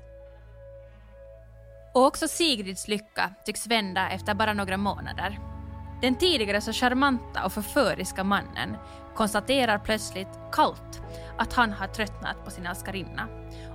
Och 1.93 2.05
också 2.05 2.27
Sigrids 2.27 2.87
lycka 2.87 3.33
tycks 3.45 3.67
vända 3.67 4.09
efter 4.09 4.33
bara 4.33 4.53
några 4.53 4.77
månader. 4.77 5.58
Den 6.01 6.15
tidigare 6.15 6.61
så 6.61 6.73
charmanta 6.73 7.45
och 7.45 7.53
förföriska 7.53 8.23
mannen 8.23 8.77
konstaterar 9.15 9.77
plötsligt 9.77 10.39
kallt 10.51 11.01
att 11.37 11.53
han 11.53 11.71
har 11.71 11.87
tröttnat 11.87 12.45
på 12.45 12.51
sin 12.51 12.65
älskarinna 12.65 13.27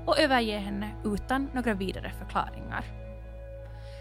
och 0.07 0.19
överger 0.19 0.59
henne 0.59 0.91
utan 1.05 1.51
några 1.55 1.75
vidare 1.75 2.13
förklaringar. 2.19 2.85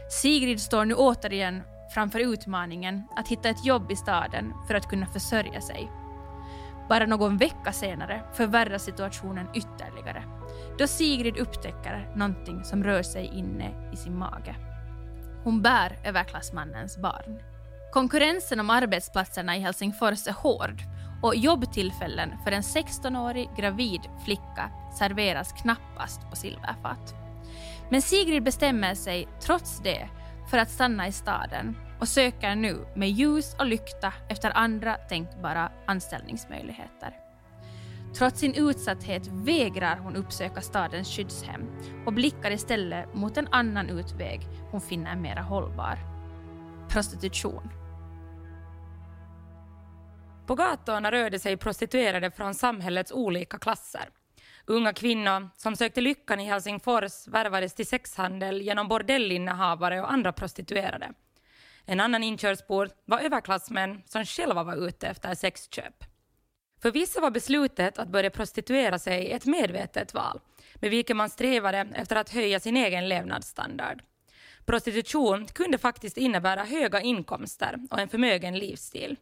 Sigrid 0.10 0.62
står 0.62 0.86
nu 0.86 0.94
återigen 0.94 1.62
framför 1.94 2.20
utmaningen 2.20 3.04
att 3.16 3.28
hitta 3.28 3.50
ett 3.50 3.66
jobb 3.66 3.92
i 3.92 3.96
staden 3.96 4.54
för 4.68 4.76
att 4.76 4.90
kunna 4.90 5.06
försörja 5.06 5.62
sig. 5.62 5.92
Bara 6.90 7.06
någon 7.06 7.38
vecka 7.38 7.72
senare 7.72 8.24
förvärras 8.34 8.84
situationen 8.84 9.48
ytterligare 9.54 10.24
då 10.80 10.88
Sigrid 10.88 11.38
upptäcker 11.38 12.12
någonting 12.16 12.64
som 12.64 12.84
rör 12.84 13.04
sig 13.04 13.26
inne 13.26 13.92
i 13.94 13.96
sin 13.96 14.18
mage. 14.18 14.56
Hon 15.44 15.62
bär 15.62 16.00
överklassmannens 16.04 16.98
barn. 16.98 17.53
Konkurrensen 17.94 18.60
om 18.60 18.70
arbetsplatserna 18.70 19.58
i 19.58 19.60
Helsingfors 19.60 20.28
är 20.28 20.32
hård 20.32 20.82
och 21.22 21.36
jobbtillfällen 21.36 22.30
för 22.44 22.52
en 22.52 22.62
16-årig 22.62 23.50
gravid 23.58 24.02
flicka 24.26 24.72
serveras 24.98 25.52
knappast 25.52 26.30
på 26.30 26.36
silverfat. 26.36 27.16
Men 27.90 28.02
Sigrid 28.02 28.44
bestämmer 28.44 28.96
sig 28.96 29.28
trots 29.42 29.80
det 29.80 30.10
för 30.52 30.58
att 30.58 30.72
stanna 30.72 31.08
i 31.08 31.12
staden 31.12 31.78
och 32.00 32.08
söker 32.08 32.56
nu 32.56 32.86
med 32.96 33.10
ljus 33.10 33.56
och 33.60 33.66
lykta 33.66 34.14
efter 34.30 34.58
andra 34.58 34.96
tänkbara 34.96 35.72
anställningsmöjligheter. 35.86 37.14
Trots 38.16 38.40
sin 38.40 38.54
utsatthet 38.54 39.28
vägrar 39.28 39.98
hon 39.98 40.16
uppsöka 40.16 40.62
stadens 40.62 41.08
skyddshem 41.08 41.62
och 42.06 42.14
blickar 42.14 42.52
istället 42.52 43.14
mot 43.14 43.38
en 43.38 43.48
annan 43.52 43.90
utväg 43.90 44.48
hon 44.72 44.82
finner 44.82 45.16
mera 45.16 45.42
hållbar. 45.42 45.98
Prostitution. 46.90 47.83
På 50.48 50.56
gatorna 50.56 51.12
rörde 51.12 51.40
sig 51.40 51.58
prostituerade 51.58 52.32
från 52.32 52.54
samhällets 52.54 53.12
olika 53.12 53.60
klasser. 53.60 54.10
Unga 54.66 54.94
kvinnor 54.94 55.50
som 55.58 55.76
sökte 55.76 56.02
lyckan 56.02 56.40
i 56.40 56.46
Helsingfors 56.46 57.28
värvades 57.28 57.74
till 57.74 57.88
sexhandel 57.88 58.62
genom 58.62 58.88
bordellinnehavare 58.88 60.02
och 60.02 60.12
andra 60.12 60.34
prostituerade. 60.34 61.14
En 61.86 62.00
annan 62.00 62.24
inkörsport 62.24 62.92
var 63.06 63.20
överklassmän 63.20 64.02
som 64.06 64.26
själva 64.26 64.64
var 64.64 64.88
ute 64.88 65.08
efter 65.08 65.36
sexköp. 65.36 66.04
För 66.82 66.92
vissa 66.92 67.22
var 67.22 67.32
beslutet 67.32 68.00
att 68.00 68.10
börja 68.10 68.30
prostituera 68.30 69.00
sig 69.00 69.32
ett 69.32 69.46
medvetet 69.46 70.14
val, 70.14 70.40
med 70.76 70.90
vilket 70.92 71.16
man 71.16 71.30
strävade 71.30 71.88
efter 71.96 72.16
att 72.16 72.30
höja 72.30 72.60
sin 72.60 72.78
egen 72.78 73.10
levnadsstandard. 73.10 74.04
Prostitution 74.66 75.46
kunde 75.46 75.78
faktiskt 75.78 76.18
innebära 76.18 76.64
höga 76.64 77.02
inkomster 77.02 77.80
och 77.92 78.00
en 78.00 78.10
förmögen 78.10 78.58
livsstil. 78.58 79.18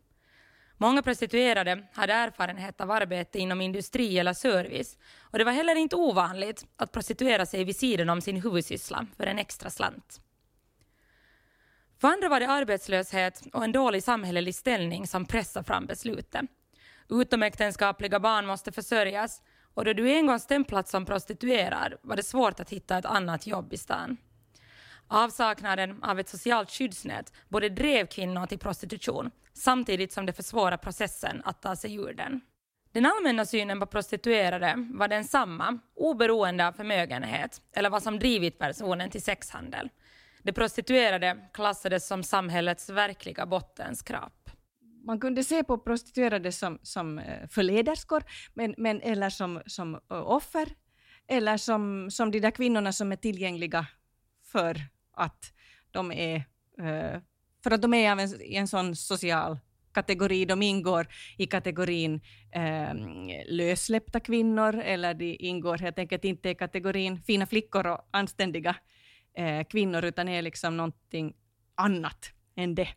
Många 0.81 1.01
prostituerade 1.01 1.88
hade 1.93 2.13
erfarenhet 2.13 2.81
av 2.81 2.91
arbete 2.91 3.39
inom 3.39 3.61
industri 3.61 4.19
eller 4.19 4.33
service 4.33 4.97
och 5.21 5.38
det 5.38 5.43
var 5.43 5.51
heller 5.51 5.75
inte 5.75 5.95
ovanligt 5.95 6.65
att 6.75 6.91
prostituera 6.91 7.45
sig 7.45 7.63
vid 7.63 7.75
sidan 7.75 8.09
om 8.09 8.21
sin 8.21 8.41
huvudsyssla 8.41 9.07
för 9.17 9.27
en 9.27 9.39
extra 9.39 9.69
slant. 9.69 10.21
För 12.00 12.07
andra 12.07 12.29
var 12.29 12.39
det 12.39 12.47
arbetslöshet 12.47 13.43
och 13.53 13.63
en 13.63 13.71
dålig 13.71 14.03
samhällelig 14.03 14.55
ställning 14.55 15.07
som 15.07 15.25
pressade 15.25 15.65
fram 15.65 15.85
beslutet. 15.85 16.45
Utomäktenskapliga 17.09 18.19
barn 18.19 18.45
måste 18.45 18.71
försörjas 18.71 19.41
och 19.73 19.85
då 19.85 19.93
du 19.93 20.11
en 20.11 20.27
gång 20.27 20.39
stämplats 20.39 20.91
som 20.91 21.05
prostituerad 21.05 21.93
var 22.01 22.15
det 22.15 22.23
svårt 22.23 22.59
att 22.59 22.69
hitta 22.69 22.97
ett 22.97 23.05
annat 23.05 23.47
jobb 23.47 23.73
i 23.73 23.77
stan. 23.77 24.17
Avsaknaden 25.13 26.03
av 26.03 26.20
ett 26.20 26.30
socialt 26.30 26.72
skyddsnät 26.72 27.34
både 27.50 27.70
drev 27.70 28.06
kvinnor 28.06 28.46
till 28.46 28.60
prostitution 28.60 29.32
samtidigt 29.53 30.13
som 30.13 30.25
det 30.25 30.34
försvårar 30.34 30.77
processen 30.77 31.41
att 31.46 31.62
ta 31.62 31.75
sig 31.75 31.96
ur 31.96 32.13
den. 32.13 32.41
Den 32.91 33.06
allmänna 33.06 33.46
synen 33.46 33.80
på 33.80 33.86
prostituerade 33.86 34.88
var 34.94 35.08
densamma 35.08 35.80
oberoende 35.96 36.68
av 36.68 36.72
förmögenhet 36.72 37.62
eller 37.72 37.89
vad 37.89 38.03
som 38.03 38.20
drivit 38.20 38.60
personen 38.60 39.10
till 39.10 39.22
sexhandel. 39.22 39.89
De 40.44 40.51
prostituerade 40.51 41.38
klassades 41.53 42.08
som 42.08 42.24
samhällets 42.24 42.89
verkliga 42.89 43.46
bottenskrap. 43.46 44.50
Man 45.06 45.20
kunde 45.20 45.44
se 45.44 45.63
på 45.63 45.77
prostituerade 45.77 46.51
som, 46.51 46.80
som 46.82 47.20
eh, 47.20 47.48
förlederskor 47.48 48.24
men, 48.53 48.75
men, 48.77 49.01
eller 49.01 49.30
som, 49.30 49.62
som 49.65 49.96
eh, 49.96 50.00
offer 50.10 50.68
eller 51.27 51.58
som, 51.58 52.12
som 52.12 52.32
de 52.32 52.39
där 52.39 52.51
kvinnorna 52.51 52.94
som 52.94 53.12
är 53.12 53.15
tillgängliga 53.15 53.88
för 54.51 54.82
att 55.13 55.53
de 55.91 56.12
är, 56.12 56.36
eh, 56.77 57.22
för 57.63 57.72
att 57.72 57.82
de 57.82 57.94
är 57.94 58.12
av 58.12 58.20
en, 58.20 58.41
en 58.41 58.68
sån 58.68 58.96
social 58.96 59.58
kategori. 59.94 60.46
De 60.46 60.62
ingår 60.62 61.08
i 61.38 61.46
kategorin 61.46 62.22
eh, 62.51 62.94
lössläppta 63.48 64.20
kvinnor 64.20 64.75
eller 64.75 65.13
de 65.13 65.38
ingår 65.39 65.77
helt 65.77 66.00
enkelt 66.00 66.25
inte 66.25 66.50
i 66.50 66.56
kategorin 66.56 67.22
fina 67.22 67.46
flickor 67.46 67.88
och 67.88 68.10
anständiga 68.12 68.75
eh, 69.38 69.63
kvinnor 69.63 70.06
utan 70.06 70.27
är 70.27 70.41
liksom 70.41 70.77
någonting 70.77 71.34
annat 71.75 72.34
än 72.55 72.75
det 72.75 72.88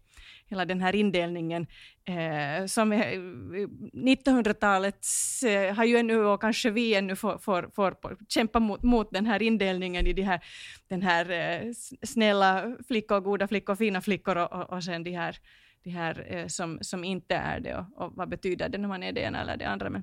hela 0.46 0.64
den 0.64 0.80
här 0.80 0.94
indelningen 0.94 1.66
eh, 2.04 2.66
som 2.66 2.92
1900-talet 2.92 5.06
eh, 5.44 5.52
eh, 5.52 5.75
har 5.75 5.84
ju 5.84 5.96
ännu, 5.96 6.25
och 6.25 6.40
kanske 6.40 6.70
vi 6.70 6.94
ännu 6.94 7.16
får, 7.16 7.38
får, 7.38 7.70
får 7.75 7.96
kämpa 8.28 8.61
mot, 8.61 8.82
mot 8.82 9.11
den 9.11 9.26
här 9.26 9.42
indelningen 9.42 10.06
i 10.06 10.12
de 10.12 10.23
här, 10.23 10.44
den 10.88 11.02
här 11.02 11.30
eh, 11.30 11.73
snälla 12.02 12.76
flickor, 12.88 13.20
goda 13.20 13.49
flickor, 13.49 13.75
fina 13.75 14.00
flickor 14.00 14.37
och, 14.37 14.52
och, 14.52 14.73
och 14.73 14.84
sen 14.84 15.04
de 15.04 15.11
här, 15.11 15.37
de 15.84 15.90
här 15.90 16.26
eh, 16.28 16.46
som, 16.46 16.78
som 16.80 17.04
inte 17.04 17.34
är 17.34 17.61
det 17.61 17.76
och, 17.76 18.02
och, 18.02 18.12
vad 18.16 18.28
betyder 18.28 18.68
det 18.68 18.78
när 18.78 18.88
man 18.88 19.02
är 19.02 19.12
det 19.12 19.20
ena 19.20 19.40
eller 19.40 19.56
det 19.56 19.64
andra. 19.64 19.90
Men, 19.90 20.02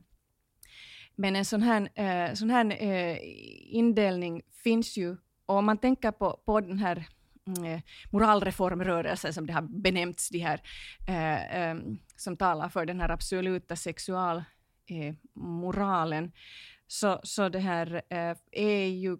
men 1.15 1.35
en 1.35 1.45
sån 1.45 1.61
här, 1.61 1.89
eh, 1.95 2.33
sån 2.33 2.49
här 2.49 2.83
eh, 2.83 3.17
indelning 3.75 4.41
finns 4.63 4.97
ju 4.97 5.17
och 5.45 5.55
om 5.55 5.65
man 5.65 5.77
tänker 5.77 6.11
på, 6.11 6.41
på 6.45 6.61
den 6.61 6.77
här 6.77 7.07
Eh, 7.47 7.79
moralreformrörelsen 8.11 9.33
som 9.33 9.47
det 9.47 9.53
har 9.53 9.61
benämnts, 9.61 10.29
de 10.29 10.39
här 10.39 10.61
eh, 11.07 11.61
eh, 11.61 11.75
som 12.15 12.37
talar 12.37 12.69
för 12.69 12.85
den 12.85 12.99
här 12.99 13.09
absoluta 13.09 13.75
sexualmoralen, 13.75 16.23
eh, 16.23 16.29
så, 16.87 17.19
så 17.23 17.49
det 17.49 17.59
här 17.59 18.01
eh, 18.09 18.35
är 18.51 18.85
ju 18.85 19.17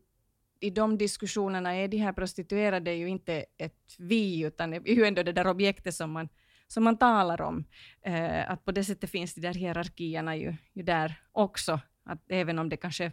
i 0.59 0.69
de 0.69 0.97
diskussionerna 0.97 1.75
är 1.75 1.87
de 1.87 1.97
här 1.97 2.13
prostituerade 2.13 2.93
ju 2.93 3.09
inte 3.09 3.45
ett 3.57 3.95
vi, 3.97 4.41
utan 4.41 4.71
det 4.71 4.77
är 4.77 4.95
ju 4.95 5.05
ändå 5.05 5.23
det 5.23 5.31
där 5.31 5.47
objektet 5.47 5.95
som 5.95 6.11
man, 6.11 6.29
som 6.67 6.83
man 6.83 6.97
talar 6.97 7.41
om. 7.41 7.65
Eh, 8.05 8.51
att 8.51 8.65
på 8.65 8.71
det 8.71 8.83
sättet 8.83 9.11
finns 9.11 9.33
de 9.33 9.41
där 9.41 9.53
hierarkierna 9.53 10.35
ju, 10.35 10.55
ju 10.73 10.83
där 10.83 11.21
också. 11.31 11.79
Att 12.05 12.31
även 12.31 12.59
om 12.59 12.69
det 12.69 12.77
kanske 12.77 13.05
är 13.05 13.11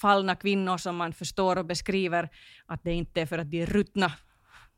fallna 0.00 0.36
kvinnor 0.36 0.78
som 0.78 0.96
man 0.96 1.12
förstår 1.12 1.58
och 1.58 1.66
beskriver, 1.66 2.28
att 2.66 2.84
det 2.84 2.92
inte 2.92 3.20
är 3.20 3.26
för 3.26 3.38
att 3.38 3.50
de 3.50 3.62
är 3.62 3.66
ruttna 3.66 4.12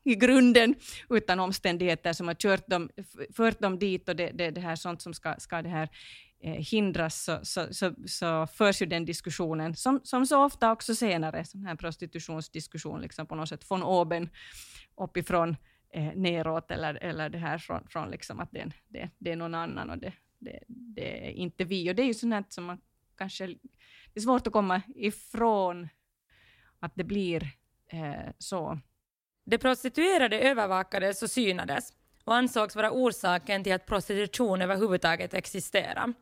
i 0.07 0.15
grunden, 0.15 0.75
utan 1.09 1.39
omständigheter 1.39 2.13
som 2.13 2.27
har 2.27 2.35
kört 2.35 2.67
dem, 2.67 2.89
fört 3.35 3.59
dem 3.59 3.79
dit 3.79 4.09
och 4.09 4.15
det, 4.15 4.31
det, 4.33 4.51
det 4.51 4.61
här 4.61 4.75
sånt 4.75 5.01
som 5.01 5.13
ska, 5.13 5.35
ska 5.37 5.61
det 5.61 5.69
här 5.69 5.89
eh, 6.43 6.53
hindras, 6.53 7.23
så, 7.23 7.39
så, 7.43 7.73
så, 7.73 7.93
så 8.05 8.47
förs 8.47 8.81
ju 8.81 8.85
den 8.85 9.05
diskussionen, 9.05 9.75
som, 9.75 10.01
som 10.03 10.25
så 10.25 10.45
ofta 10.45 10.71
också 10.71 10.95
senare, 10.95 11.45
sån 11.45 11.65
här 11.65 11.75
prostitutionsdiskussion, 11.75 13.01
liksom 13.01 13.27
på 13.27 13.35
något 13.35 13.49
sätt 13.49 13.63
från 13.63 13.83
oben 13.83 14.29
uppifrån 14.97 15.55
eh, 15.93 16.11
neråt, 16.15 16.71
eller, 16.71 17.03
eller 17.03 17.29
det 17.29 17.37
här 17.37 17.57
från, 17.57 17.87
från 17.87 18.11
liksom 18.11 18.39
att 18.39 18.51
det, 18.51 18.71
det, 18.87 19.09
det 19.17 19.31
är 19.31 19.35
någon 19.35 19.55
annan 19.55 19.89
och 19.89 19.97
det, 19.97 20.13
det, 20.39 20.59
det 20.67 21.27
är 21.27 21.31
inte 21.31 21.63
vi. 21.63 21.91
Och 21.91 21.95
det 21.95 22.01
är 22.01 22.07
ju 22.07 22.13
sånt 22.13 22.53
som 22.53 22.63
man 22.63 22.81
kanske, 23.17 23.47
det 24.13 24.19
är 24.19 24.21
svårt 24.21 24.47
att 24.47 24.53
komma 24.53 24.81
ifrån 24.95 25.89
att 26.79 26.91
det 26.95 27.03
blir 27.03 27.51
eh, 27.87 28.31
så. 28.37 28.79
De 29.49 29.57
prostituerade 29.57 30.39
övervakades 30.39 31.23
och 31.23 31.31
synades 31.31 31.93
och 32.23 32.35
ansågs 32.35 32.75
vara 32.75 32.91
orsaken 32.91 33.63
till 33.63 33.73
att 33.73 33.85
prostitution 33.85 34.61
överhuvudtaget 34.61 35.33
existerar. 35.33 36.13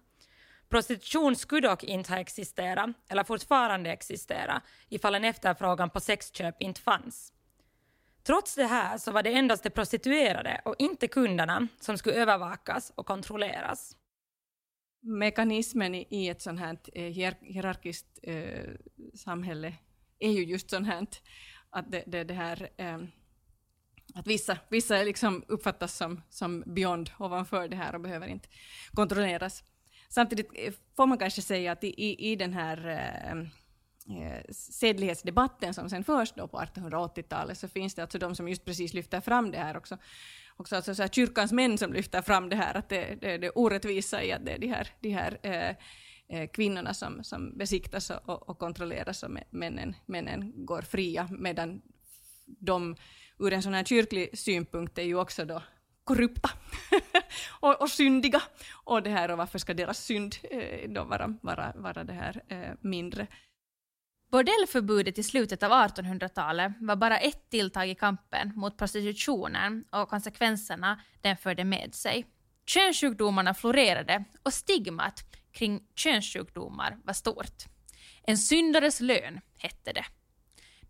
Prostitution 0.70 1.36
skulle 1.36 1.68
dock 1.68 1.84
inte 1.84 2.12
ha 2.12 2.20
existerat, 2.20 2.90
eller 3.10 3.24
fortfarande 3.24 3.92
existera, 3.92 4.62
ifall 4.90 5.16
en 5.16 5.24
efterfrågan 5.24 5.90
på 5.90 6.00
sexköp 6.00 6.56
inte 6.62 6.82
fanns. 6.82 7.34
Trots 8.24 8.56
det 8.56 8.66
här 8.66 8.98
så 8.98 9.12
var 9.12 9.24
det 9.24 9.34
endast 9.34 9.64
de 9.64 9.70
prostituerade 9.70 10.62
och 10.66 10.76
inte 10.80 11.08
kunderna 11.08 11.68
som 11.80 11.98
skulle 11.98 12.16
övervakas 12.16 12.92
och 12.96 13.06
kontrolleras. 13.06 13.98
Mekanismen 15.02 15.96
i 15.96 16.28
ett 16.30 16.42
sånt 16.42 16.60
här 16.60 16.78
eh, 16.94 17.04
hierarkiskt 17.42 18.20
eh, 18.24 18.72
samhälle 19.16 19.74
är 20.20 20.32
ju 20.32 20.44
just 20.44 20.70
sånt 20.70 20.88
här 20.88 21.08
att 21.76 21.92
det, 21.92 22.04
det, 22.08 22.24
det 22.24 22.34
här 22.34 22.70
eh, 22.78 22.98
att 24.16 24.28
vissa, 24.28 24.58
vissa 24.70 25.04
liksom 25.04 25.44
uppfattas 25.48 25.98
som, 25.98 26.22
som 26.30 26.64
beyond, 26.66 27.10
ovanför 27.20 27.68
det 27.68 27.76
här 27.76 27.96
och 27.96 28.02
behöver 28.02 28.28
inte 28.28 28.48
kontrolleras. 28.94 29.64
Samtidigt 30.10 30.50
eh, 30.54 30.74
får 30.96 31.06
man 31.06 31.18
kanske 31.18 31.42
säga 31.42 31.72
att 31.72 31.84
i, 31.84 32.32
i, 32.32 32.36
den 32.36 32.54
här 32.54 32.88
eh, 32.88 33.38
eh, 34.18 34.44
sedlighetsdebatten 34.52 35.74
som 35.74 35.90
sen 35.90 36.04
förs 36.04 36.32
då 36.32 36.48
på 36.48 36.58
1880-talet 36.58 37.58
så 37.58 37.68
finns 37.68 37.96
det 37.96 38.02
alltså 38.02 38.18
de 38.18 38.36
som 38.36 38.48
just 38.48 38.66
precis 38.66 38.94
lyfter 38.94 39.22
fram 39.22 39.52
det 39.52 39.58
här 39.58 39.78
också. 39.78 39.98
också 40.58 40.76
alltså 40.76 40.96
så 40.96 41.02
här 41.02 41.10
kyrkans 41.10 41.52
män 41.52 41.78
som 41.78 41.94
lyfter 41.94 42.22
fram 42.22 42.50
det 42.50 42.56
här, 42.56 42.78
att 42.78 42.90
det, 42.90 43.16
det, 43.22 43.38
det 43.38 43.50
orättvisa 43.50 44.24
i 44.24 44.32
att 44.32 44.46
det 44.46 44.54
är 44.54 44.60
de 44.60 44.68
här, 44.68 44.90
de 45.00 45.10
här 45.10 45.40
eh 45.42 45.76
Eh, 46.30 46.50
kvinnorna 46.50 46.94
som, 46.94 47.24
som 47.24 47.58
besiktas 47.58 48.10
och, 48.10 48.50
och 48.50 48.60
kontrolleras 48.60 49.24
och 49.24 49.32
männen, 49.50 49.96
männen 50.06 50.66
går 50.66 50.82
fria 50.82 51.28
medan 51.32 51.82
de 52.46 52.96
ur 53.40 53.54
en 53.54 53.64
sån 53.64 53.74
här 53.74 53.84
kyrklig 53.84 54.38
synpunkt 54.38 54.98
är 54.98 55.04
ju 55.04 55.16
också 55.16 55.46
då 55.46 55.62
korrupta 56.04 56.50
och, 57.50 57.82
och 57.82 57.90
syndiga. 57.90 58.42
Och, 58.84 59.04
det 59.04 59.10
här, 59.10 59.32
och 59.32 59.38
varför 59.38 59.60
ska 59.60 59.74
deras 59.74 60.04
synd 60.04 60.36
eh, 60.52 60.90
då 60.90 61.04
vara, 61.04 61.38
vara, 61.42 61.74
vara 61.76 62.04
det 62.04 62.14
här 62.14 62.42
eh, 62.48 62.74
mindre? 62.82 63.28
Bordellförbudet 64.32 65.18
i 65.18 65.24
slutet 65.24 65.64
av 65.64 65.72
1800-talet 65.72 66.72
var 66.80 66.96
bara 66.96 67.18
ett 67.18 67.50
tilltag 67.50 67.90
i 67.90 67.96
kampen 67.96 68.52
mot 68.56 68.78
prostitutionen 68.78 69.86
och 69.92 70.10
konsekvenserna 70.10 71.02
den 71.22 71.38
förde 71.38 71.64
med 71.64 71.96
sig. 71.96 72.26
Könssjukdomarna 72.66 73.54
florerade 73.54 74.24
och 74.44 74.54
stigmat 74.54 75.24
kring 75.56 75.82
könssjukdomar 75.96 76.98
var 77.04 77.14
stort. 77.14 77.66
En 78.28 78.38
syndares 78.38 79.00
lön 79.00 79.40
hette 79.58 79.94
det. 79.94 80.06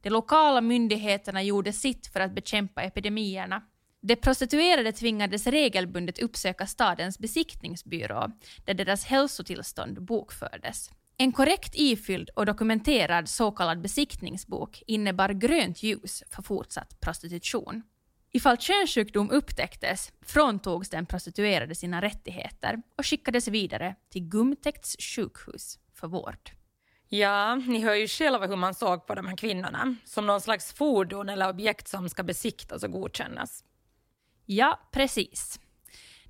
De 0.02 0.10
lokala 0.10 0.62
myndigheterna 0.62 1.44
gjorde 1.44 1.74
sitt 1.74 2.08
för 2.08 2.20
att 2.20 2.36
bekämpa 2.36 2.84
epidemierna. 2.84 3.64
De 4.02 4.16
prostituerade 4.16 4.92
tvingades 4.92 5.48
regelbundet 5.48 6.20
uppsöka 6.20 6.68
stadens 6.68 7.20
besiktningsbyrå, 7.20 8.32
där 8.66 8.74
deras 8.74 9.06
hälsotillstånd 9.06 10.04
bokfördes. 10.04 10.90
En 11.18 11.32
korrekt 11.32 11.72
ifylld 11.76 12.30
och 12.30 12.46
dokumenterad 12.46 13.30
så 13.30 13.52
kallad 13.52 13.82
besiktningsbok 13.82 14.84
innebar 14.88 15.30
grönt 15.30 15.84
ljus 15.84 16.24
för 16.32 16.42
fortsatt 16.42 17.00
prostitution. 17.00 17.84
Ifall 18.36 18.58
könssjukdom 18.58 19.32
upptäcktes 19.32 20.12
fråntogs 20.22 20.90
den 20.90 21.06
prostituerade 21.06 21.76
sina 21.76 22.02
rättigheter 22.02 22.82
och 22.98 23.06
skickades 23.06 23.48
vidare 23.48 23.96
till 24.10 24.22
Gumtäkts 24.22 24.96
sjukhus 25.00 25.80
för 25.94 26.08
vård. 26.08 26.52
Ja, 27.10 27.56
ni 27.56 27.80
hör 27.80 27.94
ju 27.94 28.08
själva 28.08 28.48
hur 28.48 28.56
man 28.56 28.74
såg 28.74 29.08
på 29.08 29.16
de 29.16 29.28
här 29.28 29.38
kvinnorna. 29.38 29.96
Som 30.06 30.26
någon 30.26 30.42
slags 30.42 30.74
fordon 30.74 31.30
eller 31.30 31.50
objekt 31.50 31.88
som 31.88 32.10
ska 32.10 32.24
besiktas 32.24 32.84
och 32.84 32.92
godkännas. 32.92 33.64
Ja, 34.46 34.90
precis. 34.92 35.60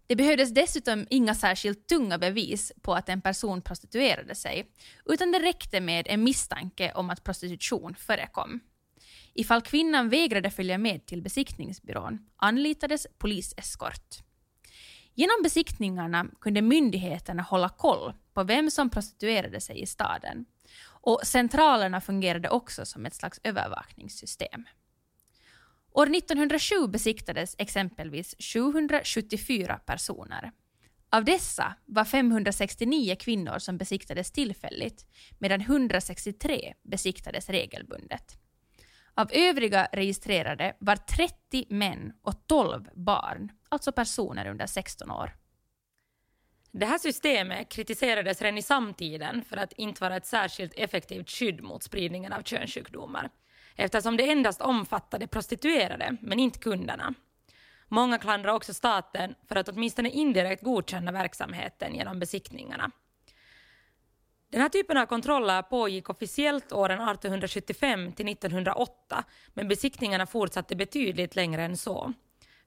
Det 0.08 0.16
behövdes 0.16 0.54
dessutom 0.54 1.08
inga 1.10 1.36
särskilt 1.36 1.88
tunga 1.88 2.18
bevis 2.18 2.72
på 2.82 2.94
att 2.94 3.10
en 3.10 3.22
person 3.22 3.62
prostituerade 3.62 4.36
sig, 4.36 4.72
utan 5.06 5.32
det 5.32 5.40
räckte 5.40 5.82
med 5.82 6.08
en 6.08 6.24
misstanke 6.24 6.92
om 6.96 7.10
att 7.10 7.24
prostitution 7.24 7.96
förekom. 7.96 8.62
Ifall 9.38 9.62
kvinnan 9.62 10.10
vägrade 10.10 10.50
följa 10.50 10.78
med 10.78 11.06
till 11.06 11.22
besiktningsbyrån 11.22 12.20
anlitades 12.36 13.08
poliseskort. 13.18 14.16
Genom 15.14 15.44
besiktningarna 15.44 16.28
kunde 16.42 16.62
myndigheterna 16.62 17.44
hålla 17.44 17.70
koll 17.70 18.14
på 18.34 18.44
vem 18.44 18.72
som 18.72 18.90
prostituerade 18.90 19.62
sig 19.62 19.82
i 19.82 19.86
staden 19.86 20.46
och 20.88 21.22
centralerna 21.24 22.02
fungerade 22.02 22.50
också 22.50 22.86
som 22.86 23.06
ett 23.06 23.14
slags 23.16 23.40
övervakningssystem. 23.44 24.64
År 25.92 26.16
1907 26.16 26.88
besiktades 26.88 27.56
exempelvis 27.58 28.36
774 28.40 29.80
personer. 29.86 30.52
Av 31.10 31.26
dessa 31.26 31.76
var 31.86 32.06
569 32.06 33.16
kvinnor 33.20 33.60
som 33.60 33.78
besiktades 33.78 34.32
tillfälligt, 34.32 35.06
medan 35.40 35.62
163 35.62 36.74
besiktades 36.84 37.50
regelbundet. 37.50 38.45
Av 39.18 39.30
övriga 39.34 39.88
registrerade 39.92 40.76
var 40.80 40.96
30 40.96 41.66
män 41.70 42.14
och 42.22 42.48
12 42.48 42.90
barn, 42.94 43.52
alltså 43.70 43.92
personer 43.92 44.48
under 44.48 44.66
16 44.66 45.12
år. 45.12 45.36
Det 46.72 46.86
här 46.86 46.98
systemet 46.98 47.70
kritiserades 47.70 48.42
redan 48.42 48.58
i 48.58 48.62
samtiden 48.62 49.44
för 49.50 49.58
att 49.58 49.74
inte 49.74 50.02
vara 50.04 50.18
ett 50.18 50.26
särskilt 50.26 50.74
effektivt 50.74 51.30
skydd 51.30 51.64
mot 51.64 51.84
spridningen 51.84 52.34
av 52.34 52.42
könssjukdomar, 52.42 53.30
eftersom 53.76 54.18
det 54.18 54.32
endast 54.32 54.62
omfattade 54.62 55.28
prostituerade, 55.28 56.18
men 56.22 56.40
inte 56.40 56.60
kunderna. 56.60 57.14
Många 57.88 58.18
klandrar 58.18 58.54
också 58.54 58.74
staten 58.74 59.36
för 59.48 59.56
att 59.56 59.70
åtminstone 59.70 60.10
indirekt 60.10 60.64
godkänna 60.64 61.12
verksamheten 61.12 61.96
genom 61.96 62.20
besiktningarna. 62.20 62.92
Den 64.50 64.62
här 64.62 64.70
typen 64.70 64.98
av 64.98 65.06
kontroller 65.06 65.62
pågick 65.62 66.10
officiellt 66.10 66.72
åren 66.72 67.02
1875 67.02 68.12
till 68.14 68.28
1908, 68.28 69.24
men 69.54 69.68
besiktningarna 69.68 70.26
fortsatte 70.26 70.76
betydligt 70.76 71.36
längre 71.36 71.64
än 71.64 71.78
så. 71.78 72.14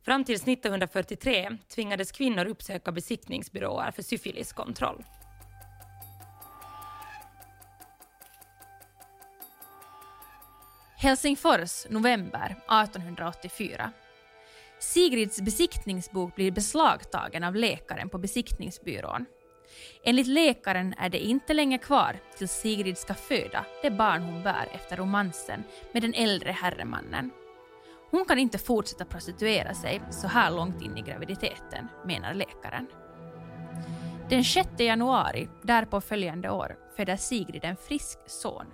Fram 0.05 0.25
till 0.25 0.35
1943 0.35 1.59
tvingades 1.75 2.13
kvinnor 2.13 2.47
uppsöka 2.47 2.93
besiktningsbyråer 2.93 3.91
för 3.91 4.03
syfiliskontroll. 4.03 5.05
Helsingfors, 10.97 11.87
november 11.91 12.57
1884. 12.85 13.93
Sigrids 14.79 15.41
besiktningsbok 15.41 16.35
blir 16.35 16.51
beslagtagen 16.51 17.45
av 17.45 17.55
läkaren 17.55 18.09
på 18.09 18.19
besiktningsbyrån. 18.19 19.27
Enligt 20.03 20.27
läkaren 20.27 20.95
är 20.99 21.09
det 21.09 21.19
inte 21.19 21.55
länge 21.55 21.79
kvar 21.79 22.17
tills 22.37 22.53
Sigrid 22.53 22.99
ska 22.99 23.15
föda 23.15 23.65
det 23.83 23.91
barn 23.91 24.23
hon 24.23 24.43
bär 24.43 24.69
efter 24.73 24.97
romansen 24.97 25.65
med 25.93 26.03
den 26.03 26.15
äldre 26.15 26.53
herremannen. 26.53 27.31
Hon 28.11 28.25
kan 28.25 28.39
inte 28.39 28.59
fortsätta 28.59 29.05
prostituera 29.05 29.75
sig 29.75 30.01
så 30.11 30.29
här 30.29 30.51
långt 30.51 30.83
in 30.83 30.99
i 30.99 31.03
graviditeten, 31.03 31.89
menar 32.07 32.35
läkaren. 32.35 32.87
Den 34.31 34.45
6 34.45 34.69
januari, 34.79 35.49
därpå 35.63 36.01
följande 36.01 36.51
år, 36.51 36.77
föder 36.97 37.17
Sigrid 37.17 37.65
en 37.65 37.77
frisk 37.77 38.19
son. 38.27 38.67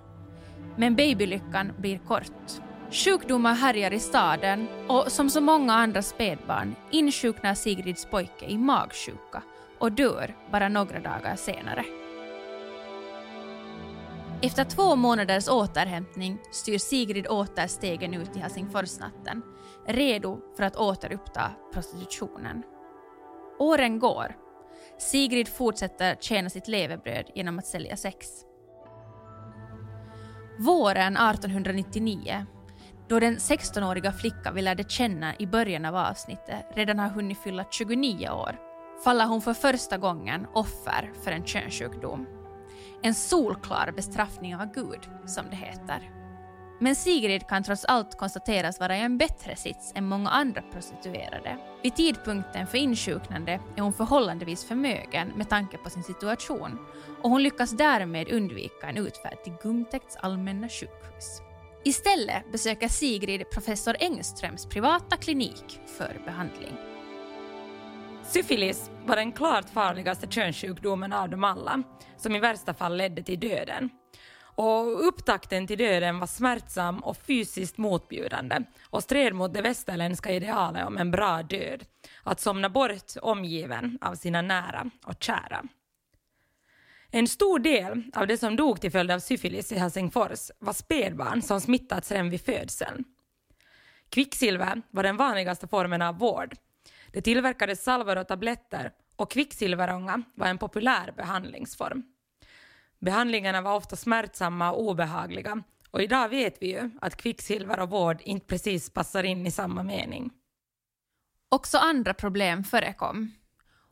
Men 0.77 0.97
babylyckan 0.97 1.73
blir 1.79 1.99
kort. 1.99 2.63
Sjukdomar 2.91 3.55
härjar 3.55 3.91
i 3.91 4.01
staden 4.01 4.69
och 4.89 5.13
som 5.13 5.31
så 5.31 5.41
många 5.41 5.73
andra 5.73 6.03
spädbarn 6.03 6.75
insjuknar 6.91 7.55
Sigrids 7.55 8.07
pojke 8.07 8.47
i 8.47 8.59
magsjuka 8.59 9.43
och 9.79 9.93
dör 9.93 10.35
bara 10.51 10.69
några 10.69 11.01
dagar 11.01 11.37
senare. 11.37 11.85
Efter 14.43 14.65
två 14.65 14.97
månaders 14.97 15.49
återhämtning 15.49 16.39
styr 16.53 16.79
Sigrid 16.79 17.27
åter 17.27 17.67
stegen 17.67 18.15
ut 18.15 18.37
i 18.37 18.39
Helsingforsnatten, 18.39 19.43
redo 19.87 20.41
för 20.57 20.65
att 20.65 20.77
återuppta 20.77 21.51
prostitutionen. 21.73 22.63
Åren 23.59 23.99
går. 23.99 24.37
Sigrid 24.99 25.49
fortsätter 25.49 26.17
tjäna 26.21 26.51
sitt 26.51 26.69
levebröd 26.69 27.31
genom 27.35 27.59
att 27.59 27.67
sälja 27.67 27.97
sex. 27.97 28.29
Våren 30.59 31.17
1899, 31.17 32.47
då 33.09 33.21
den 33.21 33.37
16-åriga 33.37 34.13
flicka 34.13 34.53
vi 34.53 34.63
lärde 34.63 34.85
känna 34.89 35.35
i 35.39 35.47
början 35.47 35.85
av 35.85 35.97
avsnittet 35.97 36.65
redan 36.75 36.99
har 36.99 37.09
hunnit 37.09 37.39
fylla 37.39 37.65
29 37.71 38.29
år, 38.29 38.57
faller 39.05 39.27
hon 39.27 39.43
för 39.43 39.55
första 39.55 39.99
gången 39.99 40.47
offer 40.53 41.13
för 41.23 41.33
en 41.33 41.45
könssjukdom. 41.45 42.27
En 43.03 43.15
solklar 43.15 43.93
bestraffning 43.97 44.57
av 44.57 44.73
Gud, 44.75 45.01
som 45.27 45.51
det 45.51 45.57
heter. 45.57 46.11
Men 46.81 46.97
Sigrid 46.97 47.47
kan 47.47 47.63
trots 47.63 47.85
allt 47.85 48.19
konstateras 48.19 48.81
vara 48.81 48.97
i 48.97 49.01
en 49.01 49.19
bättre 49.19 49.57
sits 49.57 49.93
än 49.95 50.05
många 50.07 50.31
andra 50.31 50.63
prostituerade. 50.63 51.59
Vid 51.83 51.97
tidpunkten 51.97 52.67
för 52.67 52.79
insjuknande 52.79 53.61
är 53.77 53.83
hon 53.83 53.93
förhållandevis 53.93 54.65
förmögen 54.65 55.29
med 55.29 55.49
tanke 55.49 55.79
på 55.79 55.91
sin 55.91 56.03
situation 56.03 56.79
och 57.23 57.31
hon 57.31 57.43
lyckas 57.43 57.71
därmed 57.71 58.33
undvika 58.33 58.89
en 58.89 58.97
utfärd 58.97 59.45
till 59.45 59.57
Gumtäkts 59.63 60.17
allmänna 60.17 60.69
sjukhus. 60.69 61.41
Istället 61.85 62.53
besöker 62.53 62.89
Sigrid 62.89 63.51
professor 63.51 63.97
Engströms 64.01 64.67
privata 64.67 65.17
klinik 65.17 65.81
för 65.99 66.21
behandling. 66.25 66.94
Syfilis 68.27 68.91
var 69.07 69.17
den 69.17 69.33
klart 69.33 69.71
farligaste 69.71 70.27
könssjukdomen 70.27 71.13
av 71.13 71.29
dem 71.29 71.45
alla, 71.45 71.83
som 72.17 72.37
i 72.37 72.41
värsta 72.41 72.75
fall 72.75 72.97
ledde 72.97 73.23
till 73.23 73.41
döden. 73.41 73.91
Och 74.57 75.09
upptakten 75.09 75.67
till 75.67 75.79
döden 75.79 76.19
var 76.19 76.27
smärtsam 76.27 76.99
och 76.99 77.17
fysiskt 77.17 77.79
motbjudande 77.79 78.61
och 78.91 79.03
stred 79.03 79.35
mot 79.35 79.55
det 79.55 79.63
västerländska 79.63 80.33
idealet 80.33 80.87
om 80.87 80.99
en 80.99 81.11
bra 81.11 81.43
död, 81.43 81.85
att 82.23 82.41
somna 82.41 82.69
bort 82.69 83.13
omgiven 83.23 83.99
av 84.01 84.15
sina 84.15 84.43
nära 84.43 84.91
och 85.05 85.23
kära. 85.23 85.63
En 87.11 87.29
stor 87.29 87.59
del 87.59 88.03
av 88.15 88.27
de 88.27 88.37
som 88.37 88.57
dog 88.57 88.81
till 88.81 88.93
följd 88.93 89.11
av 89.11 89.19
syfilis 89.19 89.73
i 89.73 89.79
Helsingfors 89.79 90.51
var 90.59 90.73
spädbarn 90.73 91.43
som 91.43 91.61
smittats 91.61 92.11
redan 92.11 92.31
vid 92.31 92.45
födseln. 92.45 93.05
Kvicksilver 94.09 94.83
var 94.91 95.03
den 95.03 95.17
vanligaste 95.17 95.69
formen 95.69 96.03
av 96.03 96.19
vård. 96.19 96.55
Det 97.15 97.23
tillverkades 97.23 97.85
salvor 97.85 98.19
och 98.19 98.29
tabletter 98.29 98.93
och 99.17 99.31
kvicksilverånga 99.31 100.23
var 100.35 100.47
en 100.47 100.59
populär 100.59 101.13
behandlingsform. 101.17 102.03
Behandlingarna 102.99 103.63
var 103.63 103.77
ofta 103.77 103.97
smärtsamma 103.97 104.73
och 104.73 104.89
obehagliga 104.89 105.63
och 105.91 106.03
idag 106.03 106.29
vet 106.29 106.63
vi 106.63 106.67
ju 106.67 106.91
att 107.01 107.17
kvicksilver 107.17 107.81
och 107.81 107.91
vård 107.91 108.21
inte 108.21 108.47
precis 108.47 108.91
passar 108.91 109.25
in 109.25 109.47
i 109.47 109.51
samma 109.51 109.83
mening. 109.83 110.31
Också 111.49 111.79
andra 111.79 112.15
problem 112.15 112.65
förekom. 112.65 113.33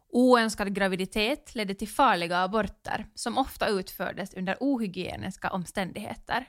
Oönskad 0.08 0.74
graviditet 0.74 1.54
ledde 1.54 1.74
till 1.74 1.88
farliga 1.88 2.38
aborter 2.38 3.06
som 3.14 3.38
ofta 3.38 3.68
utfördes 3.68 4.34
under 4.34 4.56
ohygieniska 4.60 5.50
omständigheter. 5.50 6.46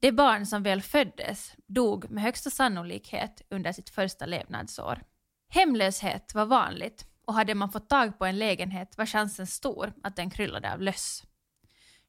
De 0.00 0.12
barn 0.12 0.46
som 0.46 0.62
väl 0.62 0.82
föddes 0.82 1.54
dog 1.66 2.10
med 2.10 2.22
högsta 2.22 2.50
sannolikhet 2.50 3.42
under 3.50 3.72
sitt 3.72 3.90
första 3.90 4.26
levnadsår. 4.26 5.02
Hemlöshet 5.48 6.34
var 6.34 6.46
vanligt 6.46 7.06
och 7.26 7.34
hade 7.34 7.54
man 7.54 7.70
fått 7.70 7.88
tag 7.88 8.18
på 8.18 8.24
en 8.24 8.38
lägenhet 8.38 8.98
var 8.98 9.06
chansen 9.06 9.46
stor 9.46 9.92
att 10.02 10.16
den 10.16 10.30
kryllade 10.30 10.72
av 10.72 10.80
löss. 10.80 11.22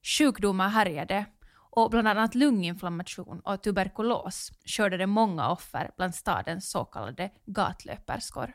Sjukdomar 0.02 0.68
härjade 0.68 1.26
och 1.70 1.90
bland 1.90 2.08
annat 2.08 2.34
lunginflammation 2.34 3.40
och 3.40 3.62
tuberkulos 3.62 4.50
skördade 4.64 5.06
många 5.06 5.50
offer 5.50 5.90
bland 5.96 6.14
stadens 6.14 6.70
så 6.70 6.84
kallade 6.84 7.30
gatlöperskor. 7.46 8.52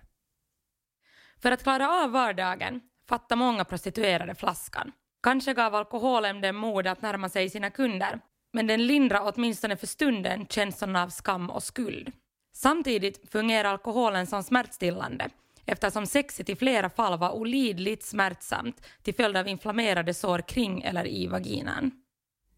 För 1.41 1.51
att 1.51 1.63
klara 1.63 1.89
av 1.89 2.11
vardagen 2.11 2.81
fattade 3.09 3.39
många 3.39 3.65
prostituerade 3.65 4.35
flaskan. 4.35 4.91
Kanske 5.23 5.53
gav 5.53 5.75
alkoholen 5.75 6.41
dem 6.41 6.55
mod 6.55 6.87
att 6.87 7.01
närma 7.01 7.29
sig 7.29 7.49
sina 7.49 7.69
kunder, 7.69 8.19
men 8.53 8.67
den 8.67 8.87
lindrade 8.87 9.31
åtminstone 9.35 9.77
för 9.77 9.87
stunden 9.87 10.47
känslan 10.47 10.95
av 10.95 11.09
skam 11.09 11.49
och 11.49 11.63
skuld. 11.63 12.11
Samtidigt 12.53 13.31
fungerar 13.31 13.69
alkoholen 13.69 14.27
som 14.27 14.43
smärtstillande 14.43 15.29
eftersom 15.65 16.05
sexet 16.05 16.49
i 16.49 16.55
flera 16.55 16.89
fall 16.89 17.19
var 17.19 17.31
olidligt 17.31 18.05
smärtsamt 18.05 18.85
till 19.01 19.15
följd 19.15 19.37
av 19.37 19.47
inflammerade 19.47 20.13
sår 20.13 20.39
kring 20.39 20.81
eller 20.81 21.07
i 21.07 21.27
vaginan. 21.27 21.91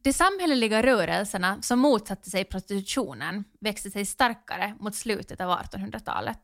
De 0.01 0.13
samhälleliga 0.13 0.83
rörelserna 0.83 1.61
som 1.61 1.79
motsatte 1.79 2.29
sig 2.29 2.45
prostitutionen 2.45 3.43
växte 3.59 3.91
sig 3.91 4.05
starkare 4.05 4.75
mot 4.79 4.95
slutet 4.95 5.41
av 5.41 5.59
1800-talet. 5.59 6.39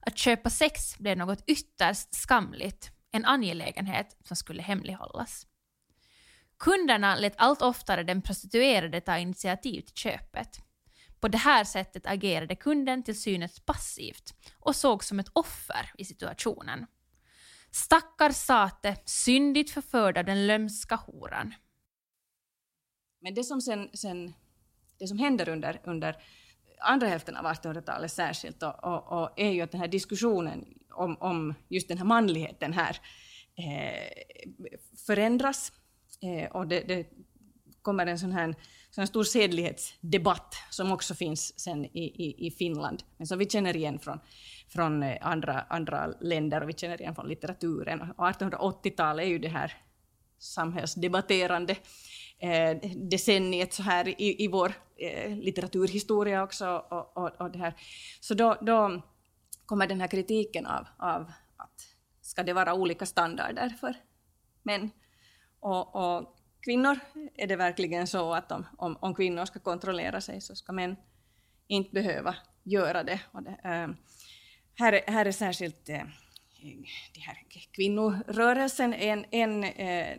Att 0.00 0.18
köpa 0.18 0.50
sex 0.50 0.98
blev 0.98 1.16
något 1.18 1.44
ytterst 1.46 2.14
skamligt, 2.14 2.90
en 3.12 3.24
angelägenhet 3.24 4.16
som 4.24 4.36
skulle 4.36 4.62
hemlighållas. 4.62 5.46
Kunderna 6.58 7.16
lät 7.16 7.34
allt 7.36 7.62
oftare 7.62 8.02
den 8.02 8.22
prostituerade 8.22 9.00
ta 9.00 9.18
initiativ 9.18 9.80
till 9.80 9.94
köpet. 9.94 10.65
På 11.26 11.30
det 11.30 11.38
här 11.38 11.64
sättet 11.64 12.06
agerade 12.06 12.54
kunden 12.54 13.02
till 13.02 13.20
synes 13.20 13.60
passivt 13.60 14.34
och 14.58 14.76
sågs 14.76 15.06
som 15.08 15.20
ett 15.20 15.30
offer 15.32 15.90
i 15.98 16.04
situationen. 16.04 16.86
Stackars 17.70 18.36
sate, 18.36 18.96
syndigt 19.04 19.70
förförd 19.70 20.18
av 20.18 20.24
den 20.24 20.46
lömska 20.46 20.96
horan. 20.96 21.54
Men 23.20 23.34
det 23.34 23.44
som, 23.44 23.60
sen, 23.60 23.90
sen, 23.94 24.34
det 24.98 25.06
som 25.06 25.18
händer 25.18 25.48
under, 25.48 25.80
under 25.84 26.16
andra 26.80 27.06
hälften 27.06 27.36
av 27.36 27.44
1800-talet 27.44 28.12
särskilt 28.12 28.62
och, 28.62 28.84
och, 28.84 29.22
och, 29.22 29.30
är 29.36 29.50
ju 29.50 29.60
att 29.60 29.72
den 29.72 29.80
här 29.80 29.88
diskussionen 29.88 30.64
om, 30.90 31.16
om 31.16 31.54
just 31.68 31.88
den 31.88 31.98
här 31.98 32.04
manligheten 32.04 32.72
här 32.72 33.00
eh, 33.56 34.08
förändras. 35.06 35.72
Eh, 36.22 36.50
och 36.50 36.66
det, 36.66 36.80
det, 36.80 37.06
kommer 37.82 38.06
en 38.06 38.18
sån 38.18 38.32
här, 38.32 38.54
en 38.98 39.06
stor 39.06 39.24
sedlighetsdebatt 39.24 40.54
som 40.70 40.92
också 40.92 41.14
finns 41.14 41.60
sen 41.60 41.84
i, 41.84 42.04
i, 42.04 42.46
i 42.46 42.50
Finland, 42.50 43.02
men 43.16 43.26
som 43.26 43.38
vi 43.38 43.50
känner 43.50 43.76
igen 43.76 43.98
från, 43.98 44.20
från 44.68 45.02
eh, 45.02 45.16
andra, 45.20 45.60
andra 45.60 46.06
länder 46.20 46.62
och 46.62 46.68
vi 46.68 46.72
känner 46.72 47.00
igen 47.00 47.14
från 47.14 47.28
litteraturen. 47.28 48.00
1880-talet 48.00 49.24
är 49.24 49.28
ju 49.28 49.38
det 49.38 49.48
här 49.48 49.72
samhällsdebatterande 50.38 51.76
eh, 52.38 52.76
decenniet 52.96 53.72
så 53.72 53.82
här 53.82 54.08
i, 54.08 54.44
i 54.44 54.48
vår 54.48 54.72
eh, 54.96 55.36
litteraturhistoria 55.36 56.42
också. 56.42 56.68
Och, 56.68 57.16
och, 57.16 57.40
och, 57.40 57.50
det 57.50 57.58
här. 57.58 57.74
Så 58.20 58.34
då, 58.34 58.56
då 58.60 59.02
kommer 59.66 59.86
den 59.86 60.00
här 60.00 60.08
kritiken 60.08 60.66
av, 60.66 60.86
av 60.98 61.32
att 61.56 61.86
ska 62.20 62.42
det 62.42 62.52
vara 62.52 62.74
olika 62.74 63.06
standarder 63.06 63.68
för 63.68 63.94
män 64.62 64.90
och, 65.60 65.96
och 65.96 66.35
kvinnor? 66.66 66.98
Är 67.36 67.46
det 67.46 67.56
verkligen 67.56 68.06
så 68.06 68.34
att 68.34 68.52
om, 68.52 68.66
om, 68.78 68.96
om, 69.00 69.14
kvinnor 69.14 69.44
ska 69.44 69.58
kontrollera 69.58 70.20
sig 70.20 70.40
så 70.40 70.56
ska 70.56 70.72
män 70.72 70.96
inte 71.66 71.90
behöva 71.90 72.34
göra 72.62 73.02
det? 73.02 73.20
Och 73.32 73.42
det 73.42 73.50
äh, 73.50 73.88
här, 74.74 74.92
är, 74.92 75.12
här 75.12 75.26
är 75.26 75.32
särskilt 75.32 75.88
eh, 75.88 75.96
äh, 75.96 76.06
det 77.14 77.20
här 77.20 77.36
kvinnorörelsen 77.70 78.94
en, 78.94 79.24
en 79.30 79.64
äh, 79.64 80.16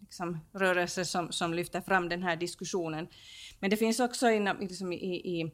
liksom, 0.00 0.40
rörelse 0.52 1.04
som, 1.04 1.32
som 1.32 1.54
lyfter 1.54 1.80
fram 1.80 2.08
den 2.08 2.22
här 2.22 2.36
diskussionen. 2.36 3.08
Men 3.60 3.70
det 3.70 3.76
finns 3.76 4.00
också 4.00 4.30
inom, 4.30 4.60
liksom 4.60 4.92
i, 4.92 5.16
i 5.16 5.52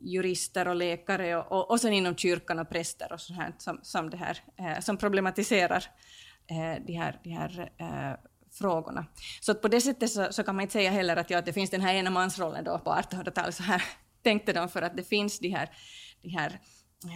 jurister 0.00 0.68
och 0.68 0.76
läkare 0.76 1.36
och, 1.36 1.52
och, 1.52 1.70
och 1.70 1.80
sen 1.80 1.92
inom 1.92 2.16
kyrkan 2.16 2.58
och 2.58 2.70
präster 2.70 3.12
och 3.12 3.20
sånt 3.20 3.38
här, 3.38 3.54
som, 3.58 3.80
som, 3.82 4.10
det 4.10 4.16
här, 4.16 4.38
eh, 4.56 4.80
som 4.80 4.96
problematiserar 4.96 5.84
eh, 6.46 6.84
de 6.86 6.92
här, 6.92 7.20
de 7.24 7.30
här 7.30 7.72
eh, 7.78 8.31
frågorna. 8.52 9.06
Så 9.40 9.54
på 9.54 9.68
det 9.68 9.80
sättet 9.80 10.10
så, 10.10 10.26
så, 10.30 10.42
kan 10.42 10.56
man 10.56 10.62
inte 10.62 10.72
säga 10.72 10.90
heller 10.90 11.16
att, 11.16 11.30
ja, 11.30 11.38
att 11.38 11.46
det 11.46 11.52
finns 11.52 11.70
den 11.70 11.80
här 11.80 11.94
ena 11.94 12.10
mansrollen 12.10 12.64
då 12.64 12.78
på 12.78 12.90
1800-talet, 12.90 13.54
så 13.54 13.62
här 13.62 13.82
tänkte 14.22 14.52
de 14.52 14.68
för 14.68 14.82
att 14.82 14.96
det 14.96 15.02
finns 15.02 15.38
de 15.38 15.48
här, 15.48 15.70
de 16.22 16.28
här, 16.28 16.60
den 17.00 17.10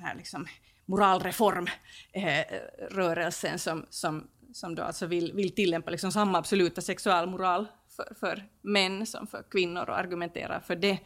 här 0.00 0.14
liksom 0.16 0.46
moralreformrörelsen 0.86 3.52
eh, 3.52 3.56
som, 3.56 3.86
som, 3.90 4.28
som 4.52 4.74
då 4.74 4.82
alltså 4.82 5.06
vill, 5.06 5.32
vill 5.32 5.54
tillämpa 5.54 5.90
liksom 5.90 6.12
samma 6.12 6.38
absoluta 6.38 6.80
sexualmoral 6.80 7.66
för, 7.96 8.14
för 8.20 8.48
män 8.62 9.06
som 9.06 9.26
för 9.26 9.44
kvinnor 9.50 9.90
och 9.90 9.98
argumenterar 9.98 10.60
för 10.60 10.76
det 10.76 10.98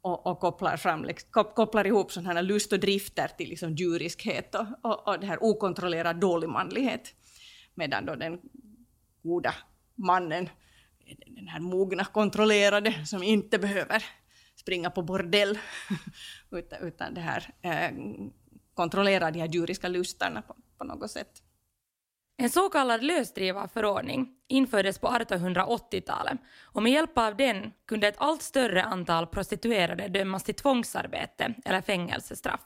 och, 0.00 0.26
och 0.26 0.40
kopplar, 0.40 0.76
fram, 0.76 1.04
liksom, 1.04 1.44
kopplar 1.54 1.86
ihop 1.86 2.12
sådana 2.12 2.34
här 2.34 2.42
lust 2.42 2.72
och 2.72 2.80
drifter 2.80 3.28
till 3.28 3.48
liksom 3.48 3.74
djuriskhet 3.74 4.54
och, 4.54 4.66
och, 4.82 5.08
och 5.08 5.20
det 5.20 5.26
här 5.26 5.42
okontrollerad 5.42 6.16
dålig 6.16 6.48
manlighet. 6.48 7.14
Medan 7.74 8.06
då 8.06 8.14
den 8.14 8.40
goda 9.26 9.54
mannen, 9.94 10.48
den 11.26 11.48
här 11.48 11.60
mogna, 11.60 12.04
kontrollerade, 12.04 13.06
som 13.06 13.22
inte 13.22 13.58
behöver 13.58 14.04
springa 14.56 14.90
på 14.90 15.02
bordell, 15.02 15.58
utan, 16.50 16.78
utan 16.82 17.14
det 17.14 17.20
här 17.20 17.54
eh, 17.62 17.90
kontrollera 18.74 19.30
de 19.30 19.40
här 19.40 19.48
djuriska 19.48 19.88
lustarna 19.88 20.42
på, 20.42 20.56
på 20.78 20.84
något 20.84 21.10
sätt. 21.10 21.42
En 22.38 22.50
så 22.50 22.68
kallad 22.68 23.02
lösdrivarförordning 23.02 24.28
infördes 24.48 24.98
på 24.98 25.08
1880-talet 25.08 26.38
och 26.62 26.82
med 26.82 26.92
hjälp 26.92 27.18
av 27.18 27.36
den 27.36 27.72
kunde 27.86 28.08
ett 28.08 28.18
allt 28.18 28.42
större 28.42 28.84
antal 28.84 29.26
prostituerade 29.26 30.08
dömas 30.08 30.44
till 30.44 30.54
tvångsarbete 30.54 31.54
eller 31.64 31.80
fängelsestraff. 31.80 32.60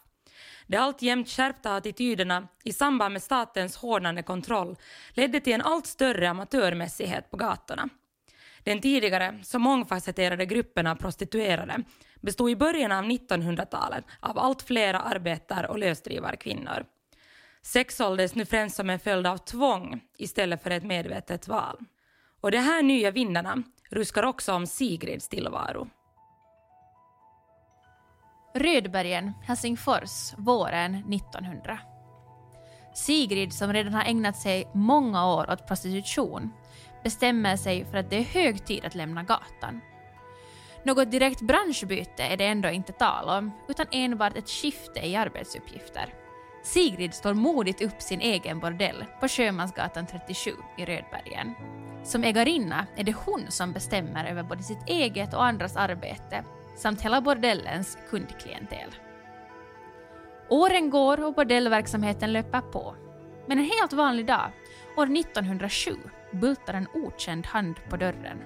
De 0.70 0.76
alltjämt 0.76 1.28
skärpta 1.28 1.76
attityderna 1.76 2.48
i 2.64 2.72
samband 2.72 3.12
med 3.12 3.22
statens 3.22 3.76
hårdnande 3.76 4.22
kontroll 4.22 4.76
ledde 5.12 5.40
till 5.40 5.52
en 5.52 5.62
allt 5.62 5.86
större 5.86 6.30
amatörmässighet 6.30 7.30
på 7.30 7.36
gatorna. 7.36 7.88
Den 8.64 8.80
tidigare 8.80 9.38
så 9.42 9.58
mångfacetterade 9.58 10.46
gruppen 10.46 10.86
av 10.86 10.94
prostituerade 10.94 11.84
bestod 12.20 12.50
i 12.50 12.56
början 12.56 12.92
av 12.92 13.04
1900-talet 13.04 14.04
av 14.20 14.38
allt 14.38 14.62
fler 14.62 14.94
arbetar 14.94 15.64
och 15.64 15.78
lösdrivarkvinnor. 15.78 16.84
Sex 17.62 17.96
såldes 17.96 18.34
nu 18.34 18.44
främst 18.44 18.76
som 18.76 18.90
en 18.90 18.98
följd 18.98 19.26
av 19.26 19.36
tvång 19.36 20.00
istället 20.18 20.62
för 20.62 20.70
ett 20.70 20.84
medvetet 20.84 21.48
val. 21.48 21.78
Och 22.40 22.50
de 22.50 22.58
här 22.58 22.82
nya 22.82 23.10
vindarna 23.10 23.62
ruskar 23.88 24.22
också 24.22 24.52
om 24.52 24.66
Sigrids 24.66 25.28
tillvaro. 25.28 25.88
Rödbergen, 28.54 29.32
Helsingfors, 29.42 30.34
våren 30.36 30.94
1900. 30.94 31.78
Sigrid, 32.94 33.52
som 33.52 33.72
redan 33.72 33.94
har 33.94 34.04
ägnat 34.04 34.36
sig 34.36 34.68
många 34.72 35.26
år 35.26 35.50
åt 35.50 35.66
prostitution, 35.66 36.52
bestämmer 37.04 37.56
sig 37.56 37.84
för 37.84 37.98
att 37.98 38.10
det 38.10 38.16
är 38.16 38.22
hög 38.22 38.66
tid 38.66 38.84
att 38.84 38.94
lämna 38.94 39.22
gatan. 39.22 39.80
Något 40.82 41.10
direkt 41.10 41.40
branschbyte 41.40 42.22
är 42.22 42.36
det 42.36 42.46
ändå 42.46 42.68
inte 42.68 42.92
tal 42.92 43.28
om, 43.28 43.52
utan 43.68 43.86
enbart 43.90 44.36
ett 44.36 44.48
skifte 44.48 45.06
i 45.06 45.16
arbetsuppgifter. 45.16 46.14
Sigrid 46.62 47.14
står 47.14 47.34
modigt 47.34 47.82
upp 47.82 48.02
sin 48.02 48.20
egen 48.20 48.60
bordell 48.60 49.04
på 49.20 49.28
Sjömansgatan 49.28 50.06
37 50.06 50.50
i 50.78 50.84
Rödbergen. 50.84 51.54
Som 52.04 52.24
ägarinna 52.24 52.86
är 52.96 53.04
det 53.04 53.16
hon 53.16 53.46
som 53.48 53.72
bestämmer 53.72 54.24
över 54.24 54.42
både 54.42 54.62
sitt 54.62 54.88
eget 54.88 55.34
och 55.34 55.44
andras 55.44 55.76
arbete 55.76 56.44
samt 56.76 57.00
hela 57.00 57.20
bordellens 57.20 57.98
kundklientel. 58.10 58.94
Åren 60.48 60.90
går 60.90 61.24
och 61.24 61.34
bordellverksamheten 61.34 62.32
löper 62.32 62.60
på. 62.60 62.94
Men 63.46 63.58
en 63.58 63.64
helt 63.64 63.92
vanlig 63.92 64.26
dag, 64.26 64.50
år 64.96 65.16
1907, 65.18 65.96
bultar 66.32 66.74
en 66.74 66.88
okänd 66.94 67.46
hand 67.46 67.74
på 67.88 67.96
dörren. 67.96 68.38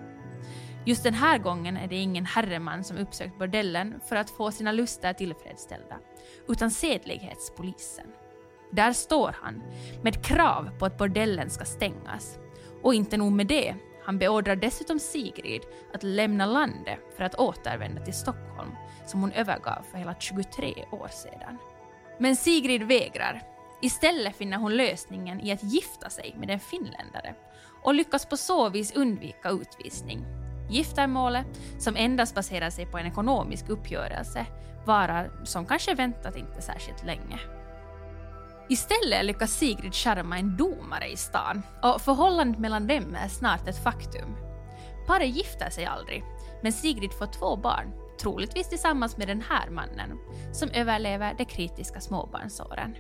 Just 0.87 1.05
den 1.05 1.15
här 1.15 1.39
gången 1.39 1.77
är 1.77 1.87
det 1.87 1.97
ingen 1.97 2.27
herreman 2.27 2.85
som 2.85 2.97
uppsökt 2.97 3.39
bordellen 3.39 4.01
för 4.07 4.17
att 4.17 4.31
få 4.31 4.51
sina 4.51 4.73
lustar 4.73 5.13
tillfredsställda, 5.13 5.99
utan 6.49 6.71
sedlighetspolisen. 6.71 8.07
Där 8.73 8.93
står 8.93 9.37
han, 9.43 9.63
med 10.03 10.25
krav 10.25 10.71
på 10.79 10.87
att 10.87 10.99
bordellen 10.99 11.51
ska 11.51 11.65
stängas. 11.65 12.39
Och 12.83 12.95
inte 12.95 13.17
nog 13.17 13.33
med 13.33 13.47
det, 13.47 13.75
han 14.05 14.19
beordrar 14.19 14.57
dessutom 14.57 14.99
Sigrid 14.99 15.63
att 15.95 16.03
lämna 16.03 16.47
landet 16.47 16.99
för 17.17 17.25
att 17.25 17.35
återvända 17.35 18.05
till 18.05 18.15
Stockholm, 18.15 18.71
som 19.07 19.21
hon 19.21 19.33
övergav 19.33 19.83
för 19.91 19.99
hela 19.99 20.15
23 20.19 20.75
år 20.93 21.09
sedan. 21.09 21.59
Men 22.19 22.37
Sigrid 22.37 22.83
vägrar. 22.83 23.43
Istället 23.83 24.37
finner 24.37 24.59
hon 24.59 24.77
lösningen 24.77 25.41
i 25.41 25.53
att 25.53 25.63
gifta 25.63 26.11
sig 26.11 26.35
med 26.39 26.51
en 26.51 26.61
finländare 26.61 27.35
och 27.83 27.95
lyckas 27.95 28.27
på 28.27 28.37
så 28.37 28.69
vis 28.69 28.97
undvika 28.97 29.51
utvisning. 29.51 30.25
Giftermålet, 30.71 31.47
som 31.79 31.97
endast 31.97 32.35
baserar 32.35 32.71
sig 32.71 32.87
på 32.87 32.99
en 32.99 33.07
ekonomisk 33.07 33.69
uppgörelse, 33.69 34.47
varar 34.87 35.31
som 35.45 35.67
kanske 35.67 35.95
väntat 35.95 36.37
inte 36.37 36.63
särskilt 36.63 37.05
länge. 37.05 37.39
Istället 38.69 39.25
lyckas 39.25 39.53
Sigrid 39.53 39.95
charma 39.95 40.39
en 40.39 40.57
domare 40.57 41.09
i 41.09 41.17
stan 41.17 41.63
och 41.83 42.01
förhållandet 42.01 42.61
mellan 42.61 42.87
dem 42.87 43.15
är 43.15 43.29
snart 43.29 43.69
ett 43.69 43.83
faktum. 43.83 44.37
Paret 45.07 45.37
gifter 45.37 45.71
sig 45.71 45.85
aldrig, 45.85 46.25
men 46.63 46.73
Sigrid 46.73 47.13
får 47.13 47.27
två 47.27 47.57
barn, 47.57 47.93
troligtvis 48.21 48.69
tillsammans 48.69 49.17
med 49.17 49.29
den 49.29 49.41
här 49.41 49.71
mannen, 49.71 50.19
som 50.53 50.71
överlever 50.71 51.35
de 51.39 51.45
kritiska 51.45 52.01
småbarnsåren. 52.01 52.97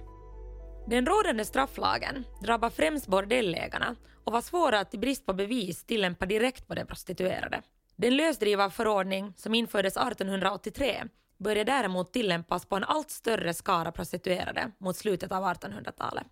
Den 0.86 1.06
rådande 1.06 1.44
strafflagen 1.44 2.24
drabbar 2.40 2.70
främst 2.70 3.06
bordellägarna 3.06 3.96
och 4.24 4.32
var 4.32 4.40
svåra 4.40 4.80
att 4.80 4.94
i 4.94 4.98
brist 4.98 5.26
på 5.26 5.32
bevis 5.32 5.84
tillämpa 5.84 6.26
direkt 6.26 6.68
på 6.68 6.74
de 6.74 6.84
prostituerade. 6.84 7.62
Den 7.96 8.16
lösdrivarförordning 8.16 9.32
som 9.36 9.54
infördes 9.54 9.96
1883 9.96 11.04
började 11.38 11.72
däremot 11.72 12.12
tillämpas 12.12 12.66
på 12.66 12.76
en 12.76 12.84
allt 12.84 13.10
större 13.10 13.54
skara 13.54 13.92
prostituerade 13.92 14.70
mot 14.78 14.96
slutet 14.96 15.32
av 15.32 15.44
1800-talet. 15.44 16.26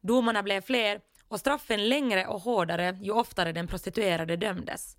Domarna 0.00 0.42
blev 0.42 0.60
fler 0.60 1.00
och 1.28 1.40
straffen 1.40 1.88
längre 1.88 2.26
och 2.26 2.40
hårdare 2.40 2.98
ju 3.02 3.10
oftare 3.10 3.52
den 3.52 3.66
prostituerade 3.66 4.36
dömdes. 4.36 4.96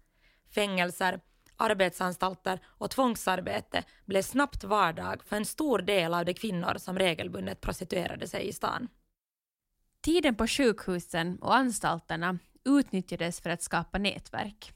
Fängelser, 0.56 1.20
arbetsanstalter 1.58 2.60
och 2.66 2.92
tvångsarbete 2.92 3.84
blev 4.06 4.22
snabbt 4.22 4.64
vardag 4.64 5.24
för 5.24 5.36
en 5.36 5.46
stor 5.46 5.80
del 5.80 6.14
av 6.14 6.26
de 6.26 6.34
kvinnor 6.34 6.78
som 6.78 7.00
regelbundet 7.00 7.62
prostituerade 7.62 8.28
sig 8.28 8.48
i 8.48 8.54
stan. 8.54 8.88
Tiden 10.02 10.36
på 10.36 10.48
sjukhusen 10.48 11.38
och 11.42 11.56
anstalterna 11.56 12.40
utnyttjades 12.66 13.42
för 13.42 13.50
att 13.50 13.62
skapa 13.62 13.98
nätverk. 13.98 14.72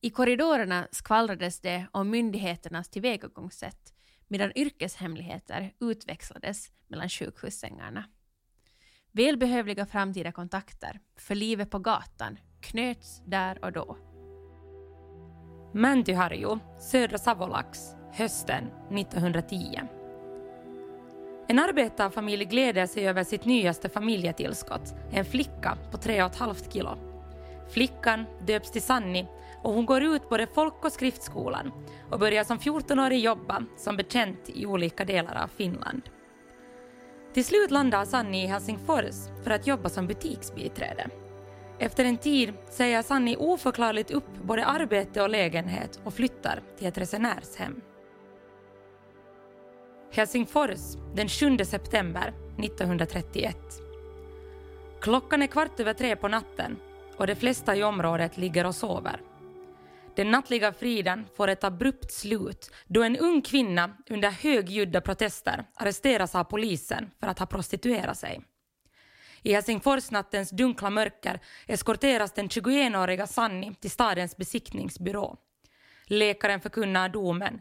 I 0.00 0.10
korridorerna 0.10 0.88
skvallrades 0.92 1.60
det 1.60 1.86
om 1.90 2.10
myndigheternas 2.10 2.88
tillvägagångssätt 2.88 3.94
medan 4.32 4.52
yrkeshemligheter 4.54 5.72
utväxlades 5.80 6.70
mellan 6.86 7.08
sjukhussängarna. 7.08 8.04
Välbehövliga 9.12 9.86
framtida 9.86 10.32
kontakter 10.32 11.00
för 11.16 11.34
livet 11.34 11.70
på 11.70 11.78
gatan 11.78 12.38
knöts 12.60 13.22
där 13.26 13.64
och 13.64 13.72
då. 13.72 13.96
Mäntyharju, 15.74 16.58
södra 16.80 17.18
Savolax, 17.18 17.78
hösten 18.12 18.64
1910. 18.98 19.80
En 21.48 21.58
arbetarfamilj 21.58 22.44
gläder 22.44 22.86
sig 22.86 23.08
över 23.08 23.24
sitt 23.24 23.44
nyaste 23.44 23.88
familjetillskott, 23.88 24.94
en 25.10 25.24
flicka 25.24 25.78
på 25.90 25.96
3,5 25.96 26.72
kilo. 26.72 27.11
Flickan 27.72 28.24
döps 28.46 28.70
till 28.70 28.82
Sanni 28.82 29.26
och 29.62 29.72
hon 29.72 29.86
går 29.86 30.02
ut 30.02 30.28
både 30.28 30.46
folk 30.46 30.84
och 30.84 30.92
skriftskolan 30.92 31.72
och 32.10 32.18
börjar 32.18 32.44
som 32.44 32.58
14-årig 32.58 33.20
jobba 33.20 33.64
som 33.76 33.96
betjänt 33.96 34.40
i 34.46 34.66
olika 34.66 35.04
delar 35.04 35.42
av 35.42 35.48
Finland. 35.56 36.02
Till 37.34 37.44
slut 37.44 37.70
landar 37.70 38.04
Sanni 38.04 38.44
i 38.44 38.46
Helsingfors 38.46 39.44
för 39.44 39.50
att 39.50 39.66
jobba 39.66 39.88
som 39.88 40.06
butiksbiträde. 40.06 41.08
Efter 41.78 42.04
en 42.04 42.18
tid 42.18 42.52
säger 42.70 43.02
Sanni 43.02 43.36
oförklarligt 43.36 44.10
upp 44.10 44.42
både 44.42 44.66
arbete 44.66 45.22
och 45.22 45.30
lägenhet 45.30 46.00
och 46.04 46.14
flyttar 46.14 46.62
till 46.78 46.86
ett 46.86 46.98
resenärshem. 46.98 47.80
Helsingfors 50.12 50.96
den 51.14 51.28
7 51.28 51.58
september 51.64 52.34
1931. 52.58 53.56
Klockan 55.00 55.42
är 55.42 55.46
kvart 55.46 55.80
över 55.80 55.94
tre 55.94 56.16
på 56.16 56.28
natten 56.28 56.76
och 57.22 57.28
de 57.28 57.34
flesta 57.34 57.76
i 57.76 57.82
området 57.82 58.36
ligger 58.36 58.66
och 58.66 58.74
sover. 58.74 59.20
Den 60.16 60.30
nattliga 60.30 60.72
friden 60.72 61.26
får 61.36 61.48
ett 61.48 61.64
abrupt 61.64 62.12
slut 62.12 62.70
då 62.86 63.02
en 63.02 63.16
ung 63.16 63.42
kvinna 63.42 63.96
under 64.10 64.30
högljudda 64.30 65.00
protester 65.00 65.64
arresteras 65.74 66.34
av 66.34 66.44
polisen 66.44 67.10
för 67.20 67.26
att 67.26 67.38
ha 67.38 67.46
prostituerat 67.46 68.18
sig. 68.18 68.40
I 69.42 69.52
Helsingforsnattens 69.52 70.50
dunkla 70.50 70.90
mörker 70.90 71.40
eskorteras 71.66 72.32
den 72.32 72.48
21-åriga 72.48 73.26
Sanni 73.26 73.74
till 73.80 73.90
stadens 73.90 74.36
besiktningsbyrå. 74.36 75.36
Läkaren 76.06 76.60
förkunnar 76.60 77.08
domen. 77.08 77.60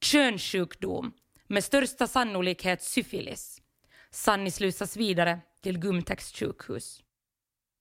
Könssjukdom, 0.00 1.12
med 1.46 1.64
största 1.64 2.06
sannolikhet 2.06 2.82
syfilis. 2.82 3.62
Sanni 4.10 4.50
slussas 4.50 4.96
vidare 4.96 5.40
till 5.62 5.78
Gumtex 5.78 6.32
sjukhus. 6.32 7.02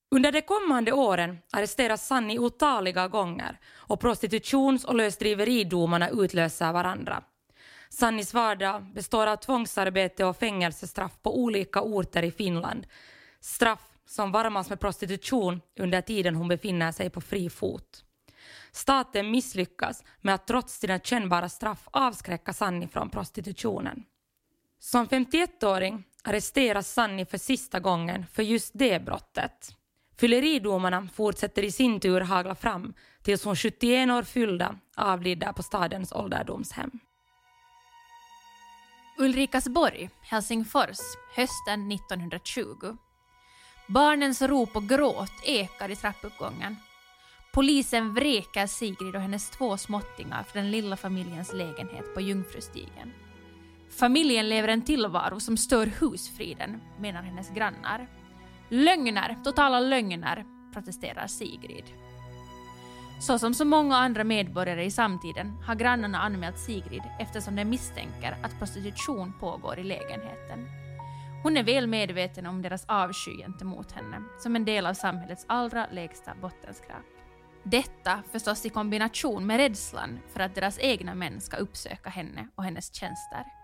Under 0.09 0.31
de 0.31 0.41
kommande 0.41 0.91
åren 0.91 1.37
arresteras 1.51 2.07
Sanni 2.07 2.39
otaliga 2.39 3.07
gånger 3.07 3.59
och 3.75 3.99
prostitutions 3.99 4.85
och 4.85 4.95
lösdriveridomarna 4.95 6.09
utlöser 6.09 6.73
varandra. 6.73 7.23
Sannis 7.89 8.33
vardag 8.33 8.83
består 8.93 9.27
av 9.27 9.35
tvångsarbete 9.35 10.25
och 10.25 10.37
fängelsestraff 10.37 11.11
på 11.21 11.39
olika 11.39 11.81
orter 11.81 12.23
i 12.23 12.31
Finland. 12.31 12.87
Straff 13.39 13.97
som 14.05 14.31
varmas 14.31 14.69
med 14.69 14.79
prostitution 14.79 15.61
under 15.79 16.01
tiden 16.01 16.35
hon 16.35 16.47
befinner 16.47 16.91
sig 16.91 17.09
på 17.09 17.21
fri 17.21 17.49
fot. 17.49 18.03
Staten 18.71 19.31
misslyckas 19.31 20.03
med 20.21 20.35
att 20.35 20.47
trots 20.47 20.79
sina 20.79 20.99
kännbara 20.99 21.49
straff 21.49 21.87
avskräcka 21.91 22.53
Sanni 22.53 22.87
från 22.87 23.09
prostitutionen. 23.09 24.03
Som 24.79 25.07
51-åring 25.07 26.03
arresteras 26.23 26.93
Sanni 26.93 27.25
för 27.25 27.37
sista 27.37 27.79
gången 27.79 28.25
för 28.33 28.43
just 28.43 28.71
det 28.73 29.05
brottet. 29.05 29.76
Fylleridomarna 30.19 31.07
fortsätter 31.13 31.63
i 31.63 31.71
sin 31.71 31.99
tur 31.99 32.21
hagla 32.21 32.55
fram 32.55 32.93
tills 33.23 33.45
hon 33.45 33.55
71 33.55 34.09
år 34.11 34.23
fyllda 34.23 34.75
avlider 34.95 35.53
på 35.53 35.63
stadens 35.63 36.11
ålderdomshem. 36.11 36.91
Ulrikasborg, 39.19 40.09
Helsingfors, 40.21 40.99
hösten 41.35 41.91
1920. 41.91 42.97
Barnens 43.87 44.41
rop 44.41 44.75
och 44.75 44.89
gråt 44.89 45.31
ekar 45.45 45.89
i 45.89 45.95
trappuppgången. 45.95 46.75
Polisen 47.53 48.13
vräker 48.13 48.67
Sigrid 48.67 49.15
och 49.15 49.21
hennes 49.21 49.49
två 49.49 49.77
småttingar 49.77 50.43
från 50.43 50.63
den 50.63 50.71
lilla 50.71 50.97
familjens 50.97 51.53
lägenhet 51.53 52.13
på 52.13 52.21
Jungfrustigen. 52.21 53.13
Familjen 53.89 54.49
lever 54.49 54.67
en 54.67 54.81
tillvaro 54.81 55.39
som 55.39 55.57
stör 55.57 55.85
husfriden, 55.85 56.81
menar 56.99 57.21
hennes 57.21 57.49
grannar. 57.49 58.07
Lögner, 58.69 59.37
totala 59.43 59.79
lögner, 59.79 60.45
protesterar 60.73 61.27
Sigrid. 61.27 61.85
Så 63.19 63.39
som 63.39 63.53
så 63.53 63.65
många 63.65 63.95
andra 63.95 64.23
medborgare 64.23 64.83
i 64.83 64.91
samtiden 64.91 65.57
har 65.65 65.75
grannarna 65.75 66.17
anmält 66.17 66.59
Sigrid 66.59 67.03
eftersom 67.19 67.55
de 67.55 67.65
misstänker 67.65 68.37
att 68.43 68.59
prostitution 68.59 69.33
pågår 69.39 69.79
i 69.79 69.83
lägenheten. 69.83 70.67
Hon 71.43 71.57
är 71.57 71.63
väl 71.63 71.87
medveten 71.87 72.45
om 72.45 72.61
deras 72.61 72.85
avsky 72.85 73.37
gentemot 73.37 73.91
henne 73.91 74.23
som 74.39 74.55
en 74.55 74.65
del 74.65 74.85
av 74.85 74.93
samhällets 74.93 75.45
allra 75.49 75.87
lägsta 75.91 76.35
bottenskrap. 76.41 77.05
Detta 77.63 78.23
förstås 78.31 78.65
i 78.65 78.69
kombination 78.69 79.45
med 79.45 79.57
rädslan 79.57 80.19
för 80.33 80.39
att 80.39 80.55
deras 80.55 80.79
egna 80.79 81.15
män 81.15 81.41
ska 81.41 81.57
uppsöka 81.57 82.09
henne 82.09 82.47
och 82.55 82.63
hennes 82.63 82.93
tjänster. 82.93 83.56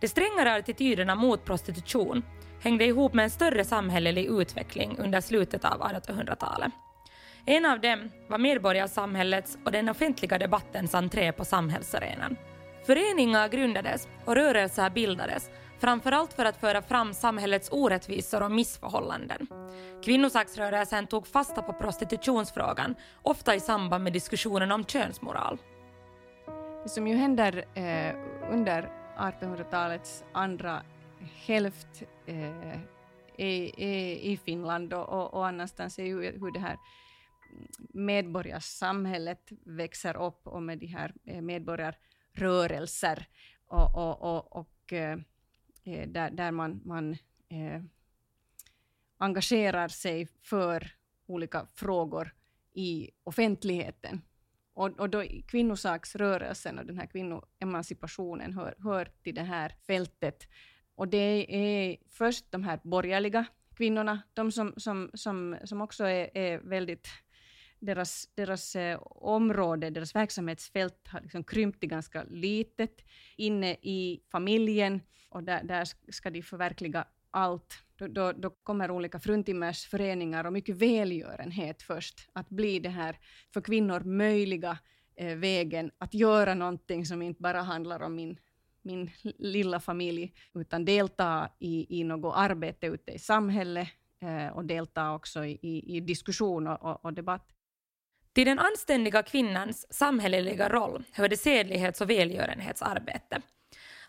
De 0.00 0.08
strängare 0.08 0.54
attityderna 0.54 1.14
mot 1.14 1.44
prostitution 1.44 2.22
hängde 2.60 2.84
ihop 2.84 3.14
med 3.14 3.22
en 3.22 3.30
större 3.30 3.64
samhällelig 3.64 4.24
utveckling 4.24 4.96
under 4.98 5.20
slutet 5.20 5.64
av 5.64 5.82
1800-talet. 5.82 6.72
En 7.46 7.66
av 7.66 7.80
dem 7.80 8.10
var 8.28 8.38
medborgarsamhällets 8.38 9.58
och 9.64 9.72
den 9.72 9.88
offentliga 9.88 10.38
debattens 10.38 10.94
entré 10.94 11.32
på 11.32 11.44
samhällsarenan. 11.44 12.36
Föreningar 12.86 13.48
grundades 13.48 14.08
och 14.24 14.34
rörelser 14.34 14.90
bildades 14.90 15.50
framförallt 15.80 16.32
för 16.32 16.44
att 16.44 16.60
föra 16.60 16.82
fram 16.82 17.14
samhällets 17.14 17.68
orättvisor 17.72 18.42
och 18.42 18.50
missförhållanden. 18.50 19.46
Kvinnosaksrörelsen 20.04 21.06
tog 21.06 21.26
fasta 21.26 21.62
på 21.62 21.72
prostitutionsfrågan, 21.72 22.94
ofta 23.22 23.54
i 23.54 23.60
samband 23.60 24.04
med 24.04 24.12
diskussionen 24.12 24.72
om 24.72 24.84
könsmoral. 24.84 25.58
Det 26.82 26.88
som 26.88 27.08
ju 27.08 27.16
händer 27.16 27.64
eh, 27.74 28.14
under 28.52 28.99
1800-talets 29.20 30.24
andra 30.32 30.82
hälft 31.46 32.02
eh, 32.26 32.80
i, 33.36 33.72
i, 33.76 34.32
i 34.32 34.36
Finland 34.36 34.92
och, 34.92 35.08
och, 35.08 35.34
och 35.34 35.46
annanstans 35.46 35.98
är 35.98 36.04
ju 36.04 36.22
hur 36.22 36.52
det 36.52 36.60
här 36.60 36.78
medborgarsamhället 37.94 39.52
växer 39.64 40.16
upp 40.16 40.46
och 40.46 40.62
med 40.62 40.78
de 40.78 40.86
här 40.86 41.14
eh, 41.24 41.42
medborgarrörelser 41.42 43.26
och, 43.66 43.96
och, 43.96 44.22
och, 44.22 44.56
och 44.56 44.92
eh, 44.92 45.18
eh, 45.84 46.08
där, 46.08 46.30
där 46.30 46.50
man, 46.50 46.80
man 46.84 47.12
eh, 47.48 47.82
engagerar 49.18 49.88
sig 49.88 50.28
för 50.42 50.94
olika 51.26 51.66
frågor 51.74 52.34
i 52.72 53.10
offentligheten. 53.24 54.22
Och, 54.74 55.00
och 55.00 55.10
då 55.10 55.24
kvinnosaksrörelsen 55.48 56.78
och 56.78 56.86
den 56.86 56.98
här 56.98 57.06
kvinnoemancipationen 57.06 58.52
hör, 58.52 58.74
hör 58.78 59.08
till 59.22 59.34
det 59.34 59.42
här 59.42 59.74
fältet. 59.86 60.48
Och 60.94 61.08
det 61.08 61.46
är 61.56 61.96
först 62.10 62.52
de 62.52 62.62
här 62.62 62.80
borgerliga 62.82 63.44
kvinnorna, 63.76 64.22
de 64.34 64.52
som, 64.52 64.74
som, 64.76 65.10
som, 65.14 65.56
som 65.64 65.80
också 65.80 66.04
är, 66.04 66.30
är 66.34 66.58
väldigt 66.58 67.08
deras, 67.80 68.28
deras 68.34 68.76
eh, 68.76 68.98
område, 69.10 69.90
deras 69.90 70.14
verksamhetsfält 70.14 71.08
har 71.08 71.20
liksom 71.20 71.44
krympt 71.44 71.80
till 71.80 71.88
ganska 71.88 72.24
litet 72.24 73.04
inne 73.36 73.72
i 73.72 74.20
familjen 74.32 75.00
och 75.28 75.42
där, 75.42 75.64
där 75.64 76.12
ska 76.12 76.30
de 76.30 76.42
förverkliga 76.42 77.04
allt. 77.30 77.82
Då, 78.00 78.06
då, 78.06 78.32
då 78.32 78.50
kommer 78.50 78.90
olika 78.90 79.20
fruntimmersföreningar 79.20 80.44
och 80.44 80.52
mycket 80.52 80.76
välgörenhet 80.76 81.82
först 81.82 82.28
att 82.32 82.48
bli 82.48 82.78
det 82.78 82.88
här 82.88 83.18
för 83.54 83.60
kvinnor 83.60 84.00
möjliga 84.00 84.78
eh, 85.16 85.36
vägen 85.36 85.90
att 85.98 86.14
göra 86.14 86.54
någonting 86.54 87.06
som 87.06 87.22
inte 87.22 87.42
bara 87.42 87.62
handlar 87.62 88.02
om 88.02 88.14
min 88.14 88.38
min 88.82 89.10
lilla 89.38 89.80
familj, 89.80 90.32
utan 90.54 90.84
delta 90.84 91.48
i, 91.58 92.00
i 92.00 92.04
något 92.04 92.34
arbete 92.36 92.86
ute 92.86 93.12
i 93.12 93.18
samhället 93.18 93.88
eh, 94.22 94.56
och 94.56 94.64
delta 94.64 95.14
också 95.14 95.44
i, 95.44 95.58
i, 95.62 95.96
i 95.96 96.00
diskussion 96.00 96.66
och, 96.66 96.82
och, 96.82 97.04
och, 97.04 97.12
debatt. 97.12 97.48
Till 98.32 98.46
den 98.46 98.58
anständiga 98.58 99.22
kvinnans 99.22 99.86
samhälleliga 99.94 100.68
roll 100.68 101.04
hörde 101.12 101.36
sedlighets 101.36 102.00
och 102.00 102.10
välgörenhetsarbete. 102.10 103.42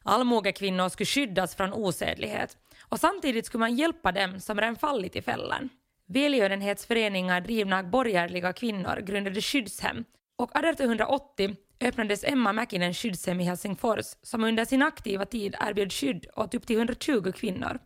Allmogekvinnor 0.03 0.89
skulle 0.89 1.05
skyddas 1.05 1.55
från 1.55 1.73
osedlighet 1.73 2.57
och 2.91 2.99
samtidigt 2.99 3.45
skulle 3.45 3.59
man 3.59 3.75
hjälpa 3.75 4.11
dem 4.11 4.39
som 4.39 4.59
redan 4.59 4.75
fallit 4.75 5.15
i 5.15 5.21
fällan. 5.21 5.69
Välgörenhetsföreningar 6.07 7.41
drivna 7.41 7.79
av 7.79 7.89
borgerliga 7.89 8.53
kvinnor 8.53 9.01
grundade 9.01 9.41
skyddshem 9.41 10.05
och 10.37 10.55
1880 10.55 11.55
öppnades 11.81 12.23
Emma 12.23 12.53
Mäkinen 12.53 12.93
skyddshem 12.93 13.39
i 13.39 13.43
Helsingfors 13.43 14.05
som 14.21 14.43
under 14.43 14.65
sin 14.65 14.81
aktiva 14.81 15.25
tid 15.25 15.55
erbjöd 15.59 15.93
skydd 15.93 16.25
åt 16.35 16.53
upp 16.53 16.67
till 16.67 16.77
120 16.77 17.31
kvinnor. 17.31 17.79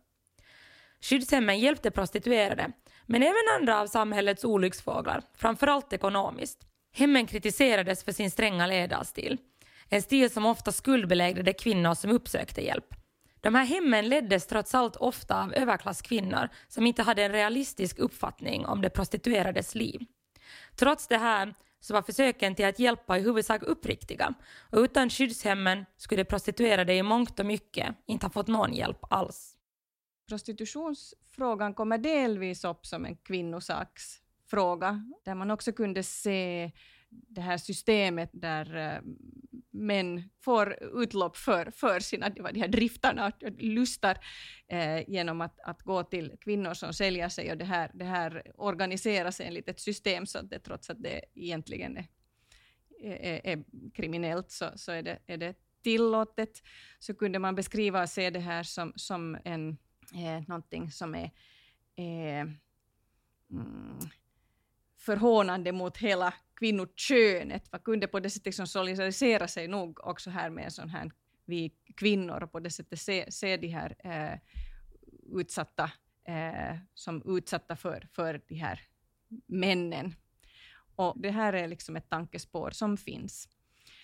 Skyddshemmen 1.01 1.59
hjälpte 1.59 1.91
prostituerade 1.91 2.71
men 3.05 3.23
även 3.23 3.59
andra 3.59 3.81
av 3.81 3.87
samhällets 3.87 4.45
olycksfåglar, 4.45 5.21
framförallt 5.37 5.93
ekonomiskt. 5.93 6.59
Hemmen 6.93 7.27
kritiserades 7.27 8.03
för 8.03 8.11
sin 8.11 8.31
stränga 8.31 8.67
ledarstil. 8.67 9.37
En 9.89 10.01
stil 10.01 10.29
som 10.29 10.45
ofta 10.45 10.71
skuldbelägrade 10.71 11.53
kvinnor 11.53 11.93
som 11.93 12.11
uppsökte 12.11 12.61
hjälp. 12.61 13.04
De 13.45 13.55
här 13.55 13.65
hemmen 13.65 14.09
leddes 14.09 14.47
trots 14.47 14.75
allt 14.75 14.95
ofta 14.95 15.43
av 15.43 15.53
överklasskvinnor 15.53 16.49
som 16.67 16.87
inte 16.87 17.03
hade 17.03 17.23
en 17.23 17.31
realistisk 17.31 17.99
uppfattning 17.99 18.65
om 18.65 18.81
de 18.81 18.89
prostituerades 18.89 19.75
liv. 19.75 20.05
Trots 20.75 21.07
det 21.07 21.17
här 21.17 21.53
så 21.79 21.93
var 21.93 22.01
försöken 22.01 22.55
till 22.55 22.65
att 22.65 22.79
hjälpa 22.79 23.17
i 23.17 23.21
huvudsak 23.21 23.63
uppriktiga 23.63 24.33
och 24.71 24.79
utan 24.79 25.09
skyddshemmen 25.09 25.85
skulle 25.97 26.25
prostituerade 26.25 26.93
i 26.93 27.03
mångt 27.03 27.39
och 27.39 27.45
mycket 27.45 27.95
inte 28.05 28.25
ha 28.25 28.31
fått 28.31 28.47
någon 28.47 28.73
hjälp 28.73 28.99
alls 29.09 29.55
prostitutionsfrågan 30.27 31.73
kommer 31.73 31.97
delvis 31.97 32.65
upp 32.65 32.85
som 32.85 33.05
en 33.05 33.15
kvinnosaksfråga, 33.15 35.11
där 35.25 35.35
man 35.35 35.51
också 35.51 35.71
kunde 35.71 36.03
se 36.03 36.71
det 37.27 37.41
här 37.41 37.57
systemet 37.57 38.29
där 38.33 38.75
eh, 38.75 39.01
män 39.71 40.29
får 40.39 40.77
utlopp 41.01 41.37
för, 41.37 41.71
för 41.71 41.99
sina 41.99 42.29
de 42.29 42.59
här 42.59 42.67
driftarna 42.67 43.25
och 43.25 43.51
lustar 43.59 44.17
eh, 44.67 45.09
genom 45.09 45.41
att, 45.41 45.59
att 45.59 45.81
gå 45.81 46.03
till 46.03 46.37
kvinnor 46.41 46.73
som 46.73 46.93
säljer 46.93 47.29
sig 47.29 47.51
och 47.51 47.57
det 47.57 47.65
här, 47.65 47.91
det 47.93 48.05
här 48.05 48.51
organiseras 48.55 49.39
enligt 49.39 49.69
ett 49.69 49.79
system 49.79 50.25
så 50.25 50.39
att 50.39 50.49
det 50.49 50.59
trots 50.59 50.89
att 50.89 51.03
det 51.03 51.21
egentligen 51.35 51.97
är, 51.97 52.07
är, 53.03 53.41
är 53.43 53.63
kriminellt 53.93 54.51
så, 54.51 54.65
så 54.75 54.91
är, 54.91 55.03
det, 55.03 55.19
är 55.27 55.37
det 55.37 55.55
tillåtet. 55.83 56.63
Så 56.99 57.13
kunde 57.13 57.39
man 57.39 57.55
beskriva 57.55 58.01
och 58.01 58.09
se 58.09 58.29
det 58.29 58.39
här 58.39 58.63
som, 58.63 58.93
som 58.95 59.37
en 59.45 59.77
eh, 60.13 60.43
någonting 60.47 60.91
som 60.91 61.15
är 61.15 61.31
eh, 61.95 62.47
mm, 63.51 63.99
förhånande 64.97 65.71
mot 65.71 65.97
hela 65.97 66.33
kvinnokönet. 66.55 67.71
vad 67.71 67.83
kunde 67.83 68.07
på 68.07 68.19
det 68.19 68.29
sättet 68.29 68.45
liksom 68.45 68.67
solidarisera 68.67 69.47
sig 69.47 69.67
nog 69.67 70.07
också 70.07 70.29
här 70.29 70.49
med 70.49 70.65
en 70.65 70.71
sån 70.71 70.89
här 70.89 71.11
vi 71.45 71.71
kvinnor 71.95 72.43
och 72.43 72.51
på 72.51 72.59
det 72.59 72.69
sättet 72.69 72.99
se, 72.99 73.31
se 73.31 73.57
de 73.57 73.67
här 73.67 73.95
eh, 74.03 74.39
utsatta 75.39 75.91
eh, 76.27 76.77
som 76.93 77.37
utsatta 77.37 77.75
för, 77.75 78.07
för 78.15 78.41
de 78.47 78.55
här 78.55 78.81
männen. 79.45 80.15
Och 80.95 81.21
det 81.21 81.31
här 81.31 81.53
är 81.53 81.67
liksom 81.67 81.95
ett 81.95 82.09
tankespår 82.09 82.71
som 82.71 82.97
finns. 82.97 83.49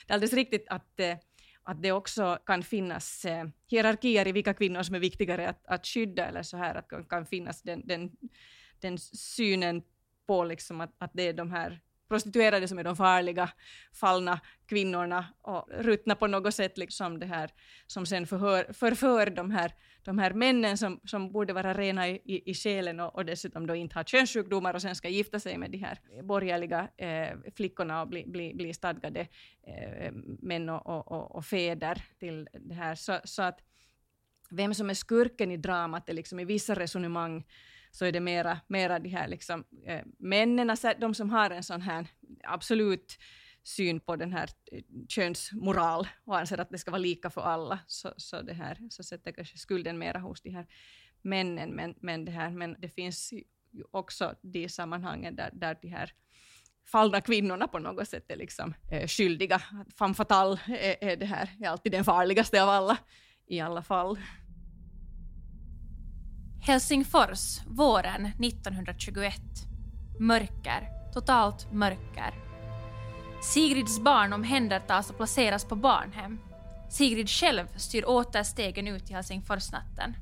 Det 0.07 0.11
är 0.11 0.13
alldeles 0.13 0.33
riktigt 0.33 0.65
att 0.67 0.99
eh, 0.99 1.17
att 1.63 1.81
det 1.81 1.91
också 1.91 2.37
kan 2.45 2.63
finnas 2.63 3.25
eh, 3.25 3.45
hierarkier 3.67 4.27
i 4.27 4.31
vilka 4.31 4.53
kvinnor 4.53 4.83
som 4.83 4.95
är 4.95 4.99
viktigare 4.99 5.49
att, 5.49 5.67
att 5.67 5.87
skydda, 5.87 6.25
eller 6.25 6.43
så 6.43 6.57
här, 6.57 6.75
att 6.75 6.89
det 6.89 7.05
kan 7.09 7.25
finnas 7.25 7.61
den, 7.61 7.87
den, 7.87 8.11
den 8.79 8.97
synen 8.97 9.83
på 10.27 10.43
liksom 10.43 10.81
att, 10.81 10.95
att 10.97 11.11
det 11.13 11.23
är 11.23 11.33
de 11.33 11.51
här 11.51 11.81
prostituerade 12.11 12.67
som 12.67 12.79
är 12.79 12.83
de 12.83 12.95
farliga, 12.95 13.49
fallna 13.93 14.39
kvinnorna 14.65 15.25
och 15.41 15.67
ruttna 15.71 16.15
på 16.15 16.27
något 16.27 16.55
sätt, 16.55 16.77
liksom 16.77 17.19
det 17.19 17.25
här 17.25 17.51
som 17.87 18.05
sen 18.05 18.27
förhör, 18.27 18.73
förför 18.73 19.29
de 19.29 19.51
här, 19.51 19.71
de 20.03 20.19
här 20.19 20.33
männen 20.33 20.77
som, 20.77 20.99
som 21.05 21.31
borde 21.31 21.53
vara 21.53 21.73
rena 21.73 22.07
i, 22.09 22.21
i, 22.25 22.51
i 22.51 22.53
själen 22.53 22.99
och, 22.99 23.15
och 23.15 23.25
dessutom 23.25 23.67
då 23.67 23.75
inte 23.75 23.95
ha 23.95 24.03
könssjukdomar 24.03 24.73
och 24.73 24.81
sen 24.81 24.95
ska 24.95 25.09
gifta 25.09 25.39
sig 25.39 25.57
med 25.57 25.71
de 25.71 25.77
här 25.77 25.99
borgerliga 26.23 26.87
eh, 26.97 27.37
flickorna 27.55 28.01
och 28.01 28.07
bli, 28.07 28.23
bli, 28.27 28.53
bli 28.53 28.73
stadgade 28.73 29.27
eh, 29.67 30.11
män 30.41 30.69
och, 30.69 31.11
och, 31.11 31.35
och, 31.35 31.45
fäder 31.45 32.01
till 32.19 32.47
det 32.53 32.73
här. 32.75 32.95
Så, 32.95 33.19
så 33.23 33.41
att 33.41 33.59
vem 34.49 34.73
som 34.73 34.89
är 34.89 34.93
skurken 34.93 35.51
i 35.51 35.57
dramat 35.57 36.09
är 36.09 36.13
liksom 36.13 36.39
i 36.39 36.45
vissa 36.45 36.73
resonemang 36.75 37.43
så 37.91 38.05
är 38.05 38.11
det 38.11 38.19
mera, 38.19 38.59
mera 38.67 38.99
de 38.99 39.09
här 39.09 39.27
liksom, 39.27 39.63
eh, 39.85 40.01
männen, 40.19 40.69
alltså 40.69 40.93
de 40.99 41.15
som 41.15 41.29
har 41.29 41.49
en 41.49 41.63
sån 41.63 41.81
här 41.81 42.07
absolut 42.43 43.17
syn 43.63 43.99
på 43.99 44.15
den 44.15 44.33
här 44.33 44.49
eh, 44.71 44.83
könsmoral 45.07 46.07
och 46.25 46.37
anser 46.37 46.57
att 46.57 46.69
det 46.69 46.77
ska 46.77 46.91
vara 46.91 47.01
lika 47.01 47.29
för 47.29 47.41
alla, 47.41 47.79
så, 47.87 48.13
så, 48.17 48.41
det 48.41 48.53
här, 48.53 48.77
så 48.89 49.03
sätter 49.03 49.31
kanske 49.31 49.57
skulden 49.57 49.97
mera 49.97 50.19
hos 50.19 50.41
de 50.41 50.49
här 50.49 50.67
männen. 51.21 51.69
Men, 51.69 51.95
men, 52.01 52.25
det, 52.25 52.31
här, 52.31 52.49
men 52.49 52.75
det 52.79 52.89
finns 52.89 53.33
ju 53.33 53.83
också 53.91 54.35
de 54.41 54.69
sammanhangen 54.69 55.35
där, 55.35 55.49
där 55.53 55.77
de 55.81 55.87
här 55.87 56.13
fallna 56.85 57.21
kvinnorna 57.21 57.67
på 57.67 57.79
något 57.79 58.07
sätt 58.07 58.31
är 58.31 58.35
liksom, 58.35 58.73
eh, 58.91 59.07
skyldiga. 59.07 59.61
Femme 59.97 60.13
fatale 60.13 60.59
är, 60.67 61.03
är, 61.03 61.17
det 61.17 61.25
här, 61.25 61.49
är 61.59 61.69
alltid 61.69 61.91
den 61.91 62.03
farligaste 62.03 62.63
av 62.63 62.69
alla, 62.69 62.97
i 63.45 63.59
alla 63.59 63.83
fall. 63.83 64.19
Helsingfors, 66.63 67.61
våren 67.67 68.25
1921. 68.25 69.33
Mörker, 70.19 70.89
totalt 71.13 71.73
mörker. 71.73 72.33
Sigrids 73.43 73.99
barn 73.99 74.33
omhändertas 74.33 75.09
och 75.09 75.17
placeras 75.17 75.65
på 75.65 75.75
barnhem. 75.75 76.39
Sigrid 76.89 77.29
själv 77.29 77.65
styr 77.77 78.03
åter 78.07 78.43
stegen 78.43 78.87
ut 78.87 79.09
i 79.09 79.13
Helsingforsnatten. 79.13 80.15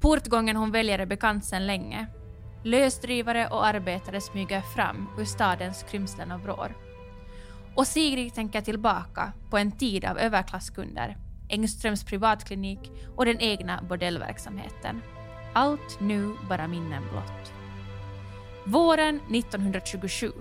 Portgången 0.00 0.56
hon 0.56 0.70
väljer 0.70 0.98
är 0.98 1.06
bekant 1.06 1.44
sedan 1.44 1.66
länge. 1.66 2.06
Lösdrivare 2.64 3.48
och 3.48 3.66
arbetare 3.66 4.20
smyger 4.20 4.60
fram 4.60 5.08
ur 5.18 5.24
stadens 5.24 5.82
krymslen 5.90 6.32
och 6.32 6.40
vrår. 6.40 6.76
Och 7.76 7.86
Sigrid 7.86 8.34
tänker 8.34 8.60
tillbaka 8.60 9.32
på 9.50 9.58
en 9.58 9.72
tid 9.72 10.04
av 10.04 10.18
överklasskunder, 10.18 11.16
Engströms 11.48 12.04
privatklinik 12.04 12.90
och 13.16 13.24
den 13.24 13.40
egna 13.40 13.82
bordellverksamheten. 13.88 15.02
Allt 15.52 16.00
nu 16.00 16.36
bara 16.48 16.68
minnen 16.68 17.02
blott. 17.10 17.52
Våren 18.64 19.20
1927. 19.34 20.32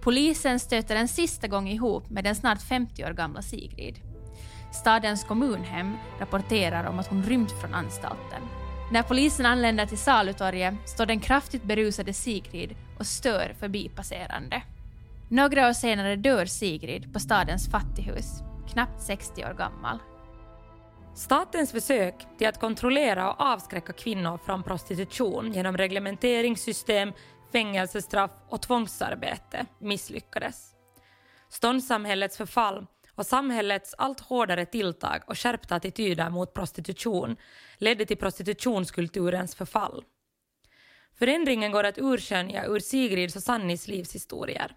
Polisen 0.00 0.60
stöter 0.60 0.96
en 0.96 1.08
sista 1.08 1.46
gång 1.46 1.68
ihop 1.68 2.10
med 2.10 2.24
den 2.24 2.34
snart 2.34 2.62
50 2.62 3.04
år 3.04 3.10
gamla 3.10 3.42
Sigrid. 3.42 4.00
Stadens 4.72 5.24
kommunhem 5.24 5.96
rapporterar 6.18 6.84
om 6.84 6.98
att 6.98 7.06
hon 7.06 7.22
rymt 7.22 7.52
från 7.60 7.74
anstalten. 7.74 8.42
När 8.92 9.02
polisen 9.02 9.46
anländer 9.46 9.86
till 9.86 9.98
Salutorget 9.98 10.74
står 10.84 11.06
den 11.06 11.20
kraftigt 11.20 11.64
berusade 11.64 12.12
Sigrid 12.12 12.76
och 12.98 13.06
stör 13.06 13.54
förbipasserande. 13.60 14.62
Några 15.28 15.68
år 15.68 15.72
senare 15.72 16.16
dör 16.16 16.46
Sigrid 16.46 17.12
på 17.12 17.20
stadens 17.20 17.68
fattighus, 17.70 18.42
knappt 18.72 19.02
60 19.02 19.44
år 19.44 19.54
gammal. 19.54 19.98
Statens 21.16 21.72
försök 21.72 22.26
till 22.38 22.46
att 22.46 22.60
kontrollera 22.60 23.32
och 23.32 23.40
avskräcka 23.40 23.92
kvinnor 23.92 24.38
från 24.46 24.62
prostitution 24.62 25.52
genom 25.52 25.76
reglementeringssystem, 25.76 27.12
fängelsestraff 27.52 28.30
och 28.48 28.62
tvångsarbete 28.62 29.66
misslyckades. 29.78 30.74
Ståndssamhällets 31.48 32.36
förfall 32.36 32.86
och 33.14 33.26
samhällets 33.26 33.94
allt 33.98 34.20
hårdare 34.20 34.66
tilltag 34.66 35.22
och 35.26 35.38
skärpta 35.38 35.74
attityder 35.74 36.30
mot 36.30 36.54
prostitution 36.54 37.36
ledde 37.78 38.06
till 38.06 38.16
prostitutionskulturens 38.16 39.54
förfall. 39.54 40.04
Förändringen 41.18 41.72
går 41.72 41.84
att 41.84 41.98
urskönja 41.98 42.66
ur 42.66 42.78
Sigrids 42.78 43.36
och 43.36 43.42
Sannis 43.42 43.88
livshistorier. 43.88 44.76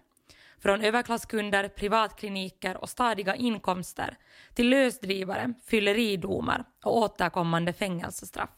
Från 0.60 0.80
överklasskunder, 0.82 1.68
privatkliniker 1.68 2.76
och 2.76 2.88
stadiga 2.88 3.34
inkomster 3.34 4.16
till 4.54 4.68
lösdrivare, 4.68 5.54
fylleridomar 5.66 6.64
och 6.84 6.96
återkommande 6.96 7.72
fängelsestraff. 7.72 8.50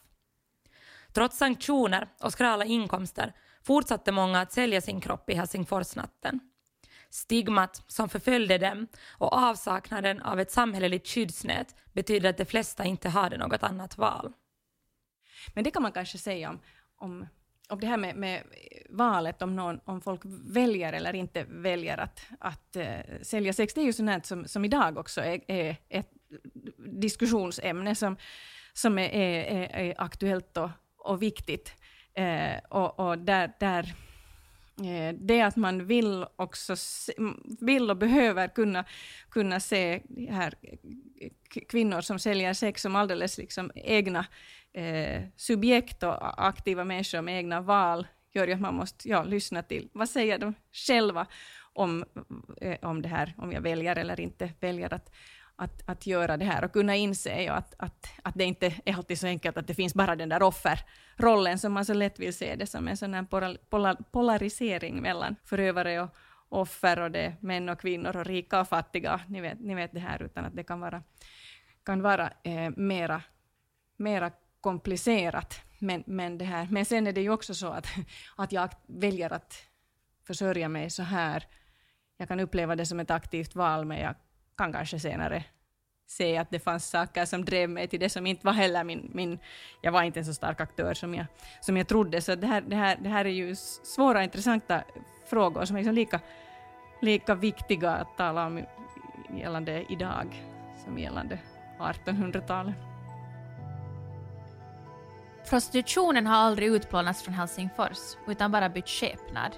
Trots 1.13 1.37
sanktioner 1.37 2.07
och 2.19 2.31
skrala 2.31 2.65
inkomster 2.65 3.33
fortsatte 3.63 4.11
många 4.11 4.41
att 4.41 4.51
sälja 4.51 4.81
sin 4.81 5.01
kropp 5.01 5.29
i 5.29 5.33
Helsingforsnatten. 5.33 6.39
Stigmat 7.09 7.83
som 7.87 8.09
förföljde 8.09 8.57
dem 8.57 8.87
och 9.17 9.33
avsaknaden 9.33 10.21
av 10.21 10.39
ett 10.39 10.51
samhälleligt 10.51 11.07
skyddsnät 11.07 11.75
betyder 11.93 12.29
att 12.29 12.37
de 12.37 12.45
flesta 12.45 12.85
inte 12.85 13.09
hade 13.09 13.37
något 13.37 13.63
annat 13.63 13.97
val. 13.97 14.33
Men 15.53 15.63
det 15.63 15.71
kan 15.71 15.81
man 15.81 15.91
kanske 15.91 16.17
säga 16.17 16.49
om, 16.49 16.59
om, 16.97 17.27
om 17.69 17.79
det 17.79 17.87
här 17.87 17.97
med, 17.97 18.15
med 18.15 18.43
valet, 18.89 19.41
om, 19.41 19.55
någon, 19.55 19.79
om 19.85 20.01
folk 20.01 20.21
väljer 20.25 20.93
eller 20.93 21.15
inte 21.15 21.45
väljer 21.49 21.97
att, 21.97 22.21
att 22.39 22.75
uh, 22.75 23.21
sälja 23.21 23.53
sex. 23.53 23.73
Det 23.73 23.81
är 23.81 23.85
ju 23.85 23.93
sånt 23.93 24.25
som, 24.25 24.47
som 24.47 24.65
idag 24.65 24.97
också 24.97 25.21
är, 25.21 25.41
är 25.47 25.75
ett 25.89 26.09
diskussionsämne 26.77 27.95
som, 27.95 28.17
som 28.73 28.99
är, 28.99 29.09
är, 29.09 29.75
är 29.75 29.93
aktuellt 29.97 30.57
och, 30.57 30.69
och 30.97 31.21
viktigt. 31.21 31.73
Uh, 32.19 32.57
och, 32.69 32.99
och 32.99 33.17
där, 33.17 33.51
där 33.59 33.95
Eh, 34.81 35.13
det 35.13 35.41
att 35.41 35.55
man 35.55 35.85
vill 35.85 36.25
också 36.35 36.75
vill 37.61 37.89
och 37.89 37.97
behöver 37.97 38.47
kunna, 38.47 38.85
kunna 39.29 39.59
se 39.59 40.01
här 40.29 40.53
kvinnor 41.69 42.01
som 42.01 42.19
säljer 42.19 42.53
sex 42.53 42.81
som 42.81 42.95
alldeles 42.95 43.37
liksom 43.37 43.71
egna 43.75 44.25
eh, 44.73 45.23
subjekt 45.35 46.03
och 46.03 46.47
aktiva 46.47 46.83
människor 46.83 47.21
med 47.21 47.37
egna 47.37 47.61
val 47.61 48.07
gör 48.33 48.47
ju 48.47 48.53
att 48.53 48.61
man 48.61 48.75
måste 48.75 49.09
ja, 49.09 49.23
lyssna 49.23 49.63
till 49.63 49.89
vad 49.93 50.09
säger 50.09 50.37
de 50.37 50.53
själva 50.71 51.25
om, 51.73 52.05
eh, 52.61 52.77
om 52.81 53.01
det 53.01 53.09
här, 53.09 53.33
om 53.37 53.51
jag 53.51 53.61
väljer 53.61 53.95
eller 53.95 54.19
inte 54.19 54.49
väljer 54.59 54.93
att, 54.93 55.11
att, 55.55 55.89
att 55.89 56.07
göra 56.07 56.37
det 56.37 56.45
här 56.45 56.63
och 56.63 56.71
kunna 56.71 56.95
inse 56.95 57.43
ja, 57.43 57.53
att, 57.53 57.75
att, 57.77 58.07
att 58.23 58.35
det 58.35 58.43
inte 58.43 58.73
är 58.85 58.95
alltid 58.95 59.19
så 59.19 59.27
enkelt 59.27 59.57
att 59.57 59.67
det 59.67 59.73
finns 59.73 59.93
bara 59.93 60.15
den 60.15 60.29
där 60.29 60.43
offerrollen 60.43 61.59
som 61.59 61.73
man 61.73 61.85
så 61.85 61.93
lätt 61.93 62.19
vill 62.19 62.33
se 62.33 62.55
det 62.55 62.67
som 62.67 62.87
en 62.87 62.97
sån 62.97 63.13
här 63.13 64.03
polarisering 64.11 65.01
mellan 65.01 65.35
förövare 65.45 66.01
och 66.01 66.09
offer 66.49 66.99
och 66.99 67.11
det 67.11 67.19
är 67.19 67.35
män 67.39 67.69
och 67.69 67.79
kvinnor 67.79 68.17
och 68.17 68.25
rika 68.25 68.59
och 68.59 68.67
fattiga. 68.67 69.21
Ni 69.27 69.41
vet, 69.41 69.59
ni 69.59 69.75
vet 69.75 69.93
det 69.93 69.99
här 69.99 70.23
utan 70.23 70.45
att 70.45 70.55
det 70.55 70.63
kan 70.63 70.79
vara, 70.79 71.03
kan 71.85 72.01
vara 72.01 72.33
eh, 72.43 72.71
mera, 72.75 73.21
mera 73.97 74.31
komplicerat. 74.63 75.61
Men, 75.79 76.03
men, 76.07 76.37
det 76.37 76.45
här. 76.45 76.67
men 76.71 76.85
sen 76.85 77.07
är 77.07 77.13
det 77.13 77.21
ju 77.21 77.29
också 77.29 77.53
så 77.53 77.67
att, 77.67 77.87
att 78.35 78.51
jag 78.51 78.69
väljer 78.87 79.33
att 79.33 79.53
försörja 80.27 80.69
mig 80.69 80.89
så 80.89 81.03
här. 81.03 81.47
Jag 82.17 82.27
kan 82.27 82.39
uppleva 82.39 82.75
det 82.75 82.85
som 82.85 82.99
ett 82.99 83.11
aktivt 83.11 83.55
val, 83.55 83.85
men 83.85 83.97
jag 83.97 84.15
kan 84.57 84.73
kanske 84.73 84.99
senare 84.99 85.43
se 86.07 86.37
att 86.37 86.49
det 86.49 86.59
fanns 86.59 86.89
saker 86.89 87.25
som 87.25 87.45
drev 87.45 87.69
mig 87.69 87.87
till 87.87 87.99
det 87.99 88.09
som 88.09 88.27
inte 88.27 88.45
var 88.45 88.53
heller 88.53 88.83
min... 88.83 89.11
min 89.13 89.39
jag 89.81 89.91
var 89.91 90.03
inte 90.03 90.19
en 90.19 90.25
så 90.25 90.33
stark 90.33 90.61
aktör 90.61 90.93
som 90.93 91.15
jag, 91.15 91.25
som 91.61 91.77
jag 91.77 91.87
trodde. 91.87 92.21
Så 92.21 92.35
det 92.35 92.47
här, 92.47 92.61
det, 92.61 92.75
här, 92.75 92.97
det 93.01 93.09
här 93.09 93.25
är 93.25 93.29
ju 93.29 93.55
svåra, 93.83 94.23
intressanta 94.23 94.83
frågor 95.25 95.65
som 95.65 95.75
är 95.75 95.79
liksom 95.79 95.95
lika, 95.95 96.19
lika 97.01 97.35
viktiga 97.35 97.91
att 97.91 98.17
tala 98.17 98.45
om 98.45 98.65
gällande 99.37 99.85
idag 99.89 100.43
som 100.85 100.99
gällande 100.99 101.39
1800-talet. 101.79 102.92
Prostitutionen 105.49 106.27
har 106.27 106.35
aldrig 106.35 106.69
utplånats 106.69 107.23
från 107.23 107.33
Helsingfors, 107.33 108.17
utan 108.27 108.51
bara 108.51 108.69
bytt 108.69 108.87
skepnad. 108.87 109.51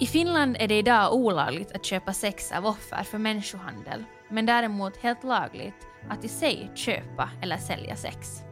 I 0.00 0.06
Finland 0.06 0.56
är 0.60 0.68
det 0.68 0.78
idag 0.78 1.14
olagligt 1.14 1.72
att 1.72 1.84
köpa 1.84 2.12
sex 2.12 2.52
av 2.52 2.66
offer 2.66 3.02
för 3.02 3.18
människohandel, 3.18 4.04
men 4.28 4.46
däremot 4.46 4.96
helt 4.96 5.24
lagligt 5.24 5.86
att 6.08 6.24
i 6.24 6.28
sig 6.28 6.70
köpa 6.74 7.30
eller 7.42 7.56
sälja 7.56 7.96
sex. 7.96 8.42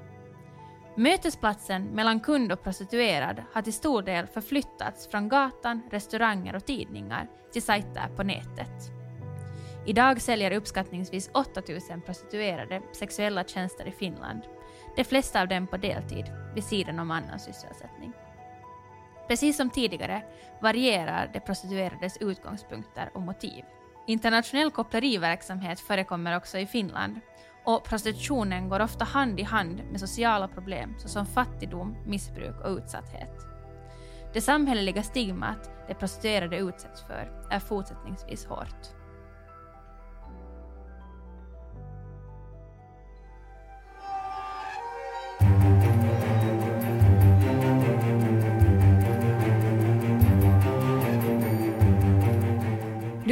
Mötesplatsen 0.96 1.84
mellan 1.84 2.20
kund 2.20 2.52
och 2.52 2.62
prostituerad 2.62 3.42
har 3.52 3.62
till 3.62 3.72
stor 3.72 4.02
del 4.02 4.26
förflyttats 4.26 5.08
från 5.08 5.28
gatan, 5.28 5.82
restauranger 5.90 6.56
och 6.56 6.64
tidningar 6.64 7.28
till 7.52 7.62
sajter 7.62 8.08
på 8.16 8.22
nätet. 8.22 8.92
Idag 9.86 10.20
säljer 10.20 10.50
uppskattningsvis 10.50 11.30
8000 11.34 12.00
prostituerade 12.00 12.82
sexuella 12.92 13.44
tjänster 13.44 13.88
i 13.88 13.92
Finland, 13.92 14.42
de 14.96 15.04
flesta 15.04 15.40
av 15.40 15.48
dem 15.48 15.66
på 15.66 15.76
deltid, 15.76 16.24
vid 16.54 16.64
sidan 16.64 16.98
om 16.98 17.10
annan 17.10 17.38
sysselsättning. 17.38 18.12
Precis 19.28 19.56
som 19.56 19.70
tidigare 19.70 20.22
varierar 20.60 21.30
de 21.32 21.40
prostituerades 21.40 22.16
utgångspunkter 22.16 23.10
och 23.14 23.22
motiv. 23.22 23.64
Internationell 24.06 24.70
koppleriverksamhet 24.70 25.80
förekommer 25.80 26.36
också 26.36 26.58
i 26.58 26.66
Finland 26.66 27.20
och 27.64 27.84
prostitutionen 27.84 28.68
går 28.68 28.80
ofta 28.80 29.04
hand 29.04 29.40
i 29.40 29.42
hand 29.42 29.82
med 29.90 30.00
sociala 30.00 30.48
problem 30.48 30.94
såsom 30.98 31.26
fattigdom, 31.26 31.96
missbruk 32.06 32.60
och 32.64 32.76
utsatthet. 32.76 33.46
Det 34.32 34.40
samhälleliga 34.40 35.02
stigmat 35.02 35.70
de 35.88 35.94
prostituerade 35.94 36.56
utsätts 36.56 37.02
för 37.02 37.48
är 37.50 37.58
fortsättningsvis 37.58 38.46
hårt. 38.46 38.95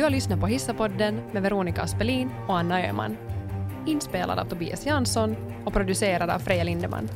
Har 0.04 0.10
lyssnat 0.10 0.40
på 0.40 0.46
Hissapodden 0.46 1.20
med 1.32 1.42
Veronica 1.42 1.82
Aspelin 1.82 2.30
och 2.48 2.58
Anna 2.58 2.86
Öhman. 2.86 3.16
Inspelad 3.86 4.38
av 4.38 4.44
Tobias 4.44 4.86
Jansson 4.86 5.36
och 5.64 5.72
producerad 5.72 6.30
av 6.30 6.38
Freja 6.38 6.64
Lindeman. 6.64 7.08